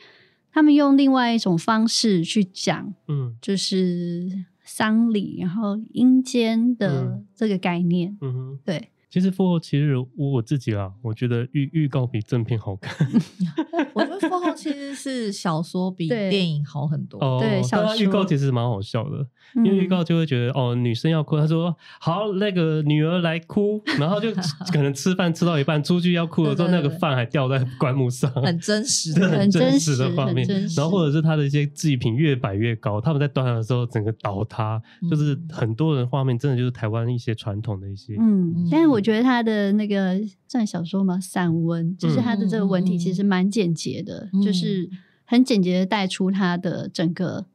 [0.52, 8.90] 他们用另外一种方式去讲，嗯，就是丧礼，然后阴间的这个概念，嗯哼，对。
[9.16, 13.08] 其实《复活七日》我我自己啊，我觉得预预告比正片好看。
[14.20, 17.18] 觉得《父后其实》是小说比电影好很多。
[17.20, 24.30] 哦，对，小说预告其实蛮好笑的，因为预告就会觉得哦，女生要哭，他说好，那个女儿来哭，然后就
[24.74, 30.46] 可能吃饭吃到一半出去要哭的时候，那个饭还掉在棺木上， 很真实的，很真实的画面。
[30.76, 39.06] 然后或者是他的一些祭品越摆越高，他们在端的时候整个倒塌，就是很多人画面真的就是台湾一些传统的一些，嗯，但是我。
[39.06, 41.20] 觉得他的那个算小说吗？
[41.22, 44.90] 散文，就是他的这个文体其实蛮简洁的，嗯、就是
[45.26, 47.46] 很简洁的带出他的整个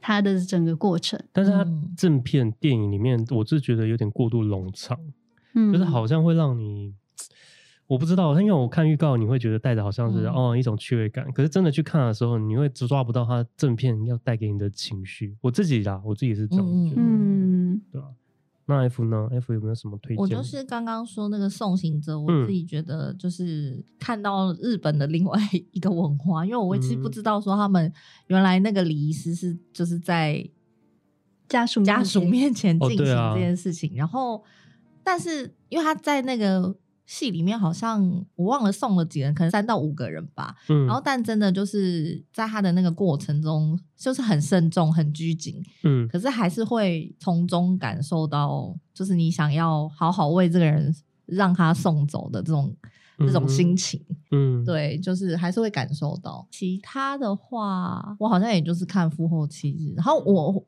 [0.00, 1.22] 他的整个过程。
[1.32, 1.64] 但是他
[1.96, 4.98] 正片电影里面，我是觉得有点过度冗长，
[5.54, 6.94] 嗯，就是好像会让你，
[7.86, 15.36] 我不知道，因为我看预告，你会觉得带着好像是、嗯、哦一种趣味感，可是真的去看的时候，你会抓不到他正片要带给你的情绪。
[15.42, 18.08] 我自己啦，我自己是这样觉得，嗯，对吧？
[18.66, 20.22] 那 F 呢？F 有没有什么推荐？
[20.22, 25.38] 我就是刚刚说那个送行者，我自己觉得就是看到日本的另外
[25.72, 27.92] 一个文化，嗯、因为我其实不知道说他们
[28.28, 30.48] 原来那个礼仪师是就是在
[31.48, 34.44] 家属家属面前进行这件事情，哦啊、然后
[35.02, 36.76] 但是因为他在那个。
[37.06, 40.54] 戏里面好像我忘了送了几人，可能三到五个人吧。
[40.68, 45.62] 嗯，然后但真的就是在他的那个过程中，就是很慎重、很拘谨。
[45.82, 50.94] 嗯，可是还是会从中感受到，就是你想要好好为这个人
[51.26, 52.74] 让他送走的这种、
[53.18, 54.00] 嗯、这种心情。
[54.30, 56.48] 嗯，对，就是还是会感受到。
[56.50, 60.64] 其他的话，我好像也就是看复后七日，然后我，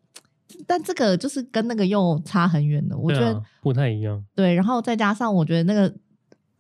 [0.66, 4.22] 但这个就是跟那个又差很远的，我觉得不太一样。
[4.34, 5.95] 对，然后再加上我觉得那个。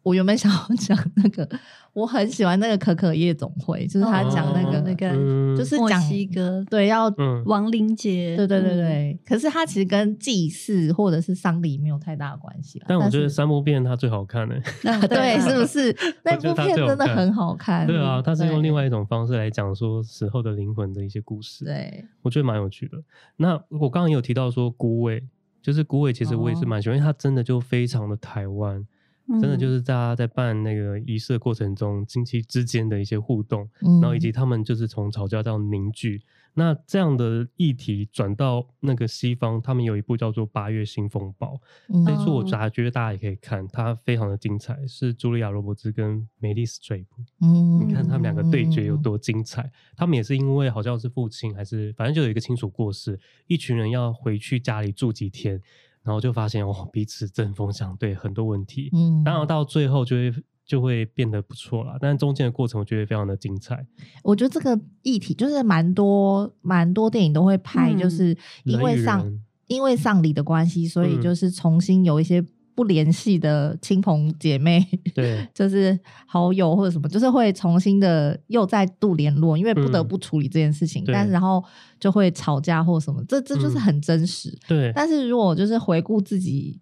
[0.06, 1.48] 我原本想要讲那个，
[1.92, 7.12] 我很喜欢那个可可夜总会，就是他讲那个、哦、那个，嗯、就是讲墨西哥对要
[7.46, 9.12] 亡灵节，对对对对。
[9.12, 12.80] 嗯、可是他其实跟祭祀或者是丧礼没有太大的关系。
[12.86, 14.54] 但我觉得三部片它最好看的，
[15.08, 15.92] 对，是不是？
[16.22, 17.84] 那部片真的很好看。
[17.84, 21.64] 对啊，他是用另外一种方式来讲说死后的灵魂的一些故事。
[21.64, 22.96] 对，我觉得蛮有趣的。
[23.38, 25.20] 那我刚刚有提到说孤味，
[25.60, 28.86] 就是孤味，其实我也是蛮喜欢，哦、因为它真的就非常的台湾。
[29.28, 36.22] 真的就是大家在办那个仪式的过程中，亲戚之间的一些互动，嗯、然后以及他们就是从吵架到凝聚，
[36.54, 41.54] 那这样的议题转到那个西方，他们有一部叫做《八月新风暴》，
[41.92, 47.22] 嗯，这一出我觉得大家也可以看，它非常的精彩，是茱莉亚·罗伯兹跟梅丽史翠普。
[47.40, 49.70] 嗯，你看他们两个对决有多精彩。
[49.96, 53.18] 他们也是因为好像是父亲还是反正就有一个亲属过世，
[53.48, 55.60] 一群人要回去家里住几天，
[56.06, 58.88] 然后就发现哦，彼此针锋相对，很多问题。
[58.94, 60.32] 嗯，当然到最后就会。
[60.66, 63.86] 就会变得不错了，但是中间的过程我觉得非常的精彩。
[64.24, 72.44] 我觉得这个议题就是蛮多蛮多电影都会拍，就是因为丧、嗯、因为丧礼的关系，所以就是重新有一些
[72.76, 81.64] 不联系的亲朋姐妹，对、嗯， 就是好友或者什么，就是会重新的又再度联络，因为不得不处理这件事情，嗯、但是然后
[81.98, 84.50] 就会吵架或什么，这这就是很真实。
[84.50, 86.78] 嗯、对，但是如果就是回顾自己。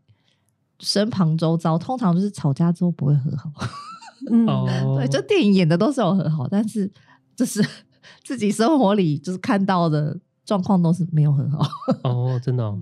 [0.80, 3.48] 身旁周遭通常就是吵架之后不会和好，
[4.28, 4.44] 嗯，
[4.98, 6.90] 对，就电影演的都是有和好，但是
[7.36, 7.64] 就是
[8.24, 11.64] 自己生活里就是看到的状况都是没有很好。
[12.02, 12.78] 哦，真的、哦，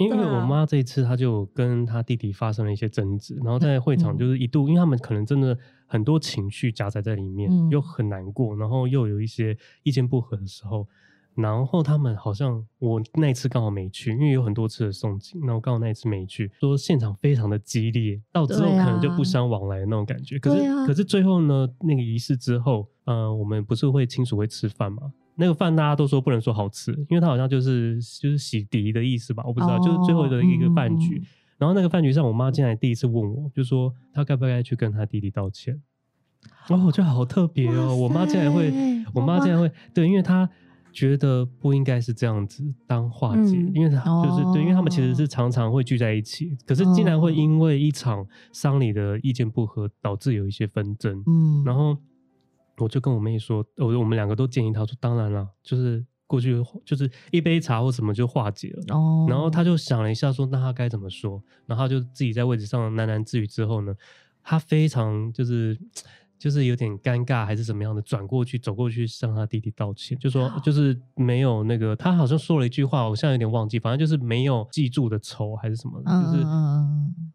[0.00, 10.88] 因为我妈这一次她就跟她弟弟发生了一些争执，然后在会场就是一度，因为他们可能真的很多情绪夹杂在里面，嗯、又很难过，然后又有一些意见不合的时候。
[11.36, 20.38] 然后他们好像我那一次刚好没去，因为有很多次的诵经，那我刚好那一次没去，说现场非常的激烈，到之后可能就不相往来的那种感觉。
[20.40, 25.12] 可是、啊、可是最后呢，那个仪式之后，呃，我们不是会亲属会吃饭吗？
[25.40, 31.16] 那个饭大家都说不能说好吃，因为它好像就是就是洗涤的意思吧，我不知道，哦、就是最后的一个饭局。
[31.16, 31.26] 嗯、
[31.58, 35.80] 然后那个饭局上，我妈进来第一次问我，就说她该不该去跟她弟弟道歉。
[36.68, 38.72] 然后我觉得好特别哦，我妈竟然会，
[39.14, 40.48] 我妈竟然会，对，因为她。
[40.92, 51.22] 觉得不应该是这样子当化解，嗯、因为她就是、哦、对，因为他们其实是常常会聚在一起，可是竟然会因为一场丧礼的意见不合导致有一些纷争。
[51.28, 51.96] 嗯，然后
[52.84, 58.96] 我就跟我妹说，我我们两个都建议她说，当然了，就是过去就是一杯茶或什么就化解了。
[58.96, 61.42] 哦，然后她就想了一下说，那她该怎么说？
[61.66, 63.94] 然后她就自己在位置上喃喃自语之后呢，
[64.42, 65.78] 她非常就是。
[66.40, 76.44] 就是有点尴尬还是怎么样的，转过去走过去向他弟弟道歉，就说就是没有那个，他好像说了一句话，我现在有点忘记，反正就是没有记住的仇还是什么，嗯、就是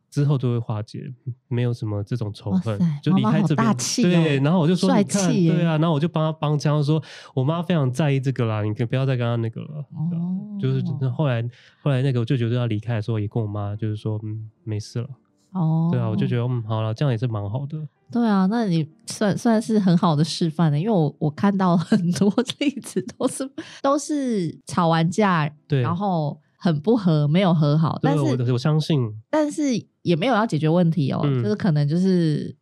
[0.09, 1.03] 之后就会化解，
[1.47, 3.67] 没有什么这种仇恨，就离开这边。
[3.67, 6.99] 哦、对，然后我就说你看，对啊，然后我就帮他帮腔说，
[7.35, 9.85] 我妈非常在意这个啦，你可不要再跟他那个了。
[9.93, 11.47] 哦、就是后来
[11.83, 15.07] 后来那个我舅舅就要离开的时候，也跟我妈就是说，嗯，没事了。
[15.51, 17.87] 哦，对啊，我就觉得嗯，好了，这样也是蛮好的。
[18.15, 23.51] 对啊，那你算算是很好的示范的，因为我我看到很多 例子都是
[23.81, 27.99] 都是吵完架，对，然后很不和，没有和好。
[28.01, 29.63] 但是我，我相信，但是
[30.01, 32.55] 也没有要解决问题哦，嗯、就是可能就是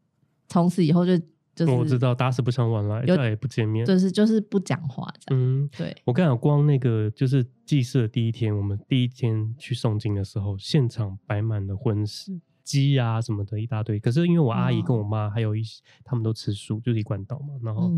[0.47, 1.16] 从此以后就
[1.56, 5.43] 就是我知道打死不相往来，再也不见面，就是就是不讲话这样。
[5.43, 5.95] 嗯，对。
[6.04, 12.41] 我跟你讲，光那个就是祭祀的第一天，我们第一天去诵经的时候，现场摆满了荤食。
[12.64, 17.91] 鸡啊什么的一大堆，可是因为我阿姨跟我妈还有一些，哦、他们都吃素，就是一贯道嘛，然后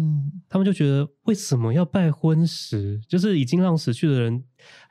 [0.49, 2.99] 他们就觉得为什么要拜荤食？
[3.07, 4.43] 就是已经让死去的人，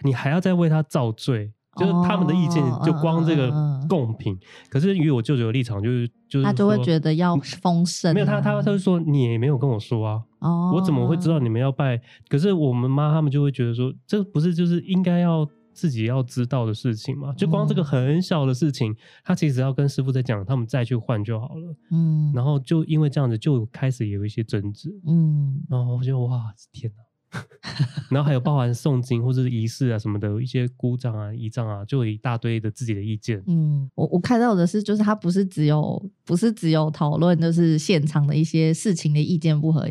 [0.05, 3.51] 你还要再为他造罪，就是他们的意见就光这个
[3.89, 4.35] 贡品。
[4.35, 12.01] 哦、可是与我舅舅的立场就是就是他就会觉得要丰盛，啊，没有他他他就说你也没有跟我说啊，哦、我怎么会知道你们要拜？
[12.29, 15.49] 可是我们妈他们就会觉得说，这不是就是应该要。
[15.75, 21.77] 自己要知道的事情嘛，就光这个很小的事情，嗯、他其实要跟师傅在讲，他们再去换就好了。
[21.91, 24.91] 嗯，然后就因为这样子，就开始有一些争执。
[25.07, 27.03] 嗯，然后我就哇，天哪！
[28.11, 33.43] 然后还有包含诵经或者是仪式啊什么的，一些姑丈啊、仪丈啊，就有一大堆的自己的意见。
[33.49, 39.85] 嗯，我我看到的是，就是他不是只有不是只有讨论，就是现场的一些事情的意见不合，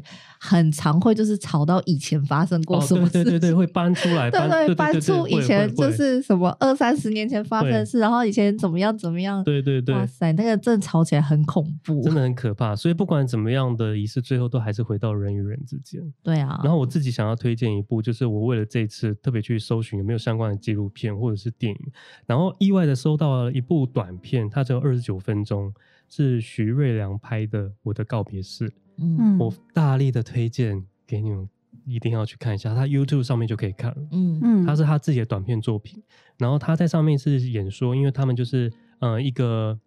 [0.46, 12.76] 很常会就是吵到以前发生过什么事对，对对对，会搬出来，搬 对对，搬出以前就是什么二三十年前发生的事，然后以前怎么样怎么样，对对对，哇塞，那个真的吵起来很恐怖，真的很可怕。
[12.76, 16.02] 所以不管怎么样的仪式，最后都还是回到人与人之间。
[16.22, 21.80] 对啊，然后我自己想要推荐一部，就是我为了这次特别去搜寻有没有相关的纪录片或者是电影，
[22.26, 25.74] 然后意外的搜到了一部短片，它只有二十九分钟，
[26.10, 28.70] 是徐瑞良拍的《我的告别式》。
[28.98, 31.50] 嗯，我大力的推荐给你们，
[31.86, 33.98] 一定要去看一下，他 YouTube 上面就可以看了。
[34.12, 36.02] 嗯嗯，他是他自己的短片作品，
[36.38, 39.80] 然后他在上面是演说，因为他们就是呃一个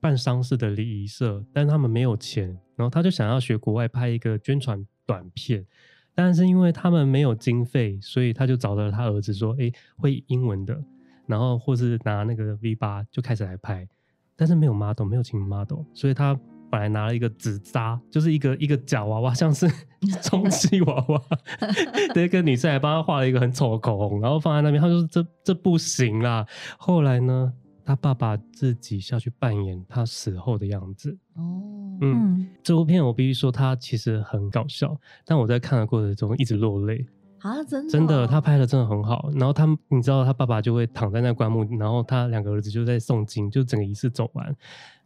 [0.00, 5.66] 办丧事的礼仪社，但他们没有钱，然后他就想要学国外拍一个宣传短片。
[6.14, 10.78] 但是因为他们没有经费，所以他就找到了他儿子说：“诶，会英文的，
[11.26, 13.88] 然后或是拿那个 V 八就开始来拍。
[14.36, 16.38] 但是没有 model，没有请 model，所以他
[16.72, 19.68] 本来拿了一个纸扎，就是一个一个假娃娃，像是
[20.24, 21.22] 充气娃娃，
[22.16, 24.80] 那个女生还帮他画了一个很丑的口红，然后放在那边。
[24.80, 26.46] 他说这这不行啦。
[26.78, 27.52] 后来呢，
[27.84, 31.14] 他爸爸自己下去扮演他死后的样子。
[31.34, 37.06] 哦，嗯，这部片我必须说，它其实很搞笑，但我在看的过程中一直落泪。
[37.42, 39.28] 啊，真的，真的，他拍的真的很好。
[39.34, 44.54] 然后他，你知道，他爸爸就会躺在那棺木，然后他两个儿子就在诵经，就整个仪式走完。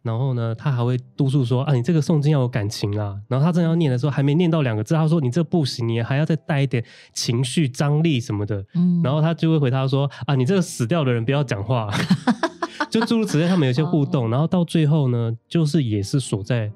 [0.03, 11.89] 然后呢，他还会督促说：“啊，你这个诵经要有感情啊。”然后他正要念的时候，还没念到两个字，他说：“你这不行，你还要再带一点情绪张力什么的。”嗯，然后他就会回他说：“啊，你这个死掉的人不要讲话。
[12.89, 14.27] ”就诸如此类，他们有些互动。
[14.27, 16.71] 哦、然后到最后呢，就是也是锁在。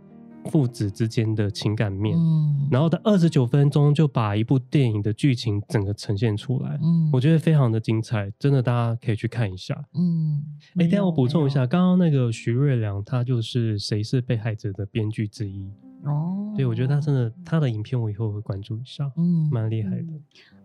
[0.46, 10.44] 父子之间的情感面，嗯，然后他二十九分钟就把一部电影的剧情整个呈现出来，嗯，我觉得非常的精彩，真的大家可以去看一下，嗯，
[10.76, 15.70] 哎、欸，等下我补充一下，刚刚那个徐瑞良，他就是《谁是被害者》的编剧之一，
[16.06, 20.08] 哦，对，我觉得他真的他的影片我以后会关注一下，嗯，蛮厉害的。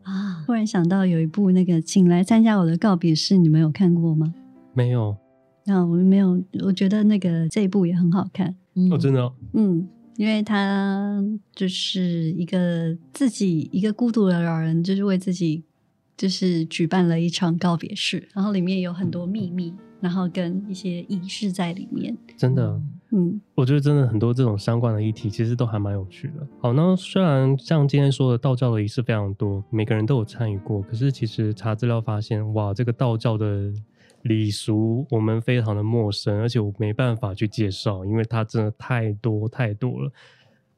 [0.03, 0.43] 啊。
[0.47, 4.33] 忽然想到有一部那个，请来参加我的告别式，你们有看过吗？
[4.75, 5.17] 没有，
[5.65, 8.55] 那我没有，我觉得那个这一部也很好看。
[8.77, 11.25] 嗯、哦，真的、哦，嗯，因为他
[11.55, 15.65] 就是一个自己一个孤独的老人，就是为自己
[16.15, 22.15] 就是举办了一场告别式，然后里面有很多秘密，然后跟一些仪式在里面。
[22.37, 22.79] 真的，
[23.13, 26.47] 嗯，我觉得真的很多这种相关的议题，其实都还蛮有趣的。
[26.61, 33.73] 好，那虽然像今天说的道教的仪式非常多，每个人都有参与过，可是其实查资料发现，哇，这个道教的。
[34.27, 40.11] 礼俗我们非常的陌生，而且我没办法去介绍，因为它真的太多太多了。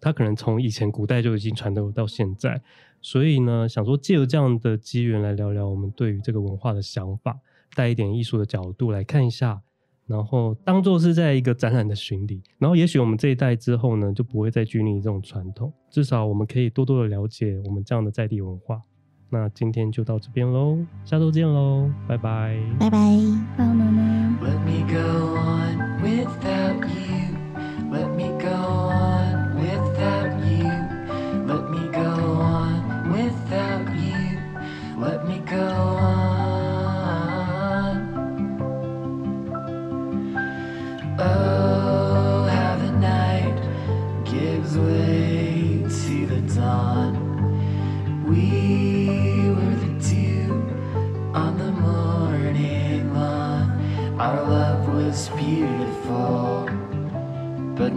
[0.01, 2.61] 它可能从以前古代就已经传到到现在，
[3.01, 7.37] 所以呢，想说借由这样的机缘来聊聊我们对于这个文化的想法，
[7.75, 9.61] 带一点艺术的角度来看一下，
[10.07, 18.81] 然后当做是在一个展览的巡礼，然后也许我们这一代之后呢，就不会再拘泥这种传统，至少我们可以多多的了解我们这样的在地文化。
[19.31, 22.99] 那今天就到这边喽，下周见喽，拜拜，拜拜，
[23.57, 23.64] 拜
[24.45, 25.48] 拜。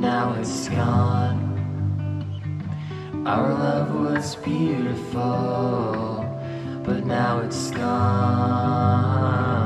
[0.02, 1.50] Now it's gone.
[3.28, 5.22] Our love was beautiful,
[6.84, 9.61] but now it's gone.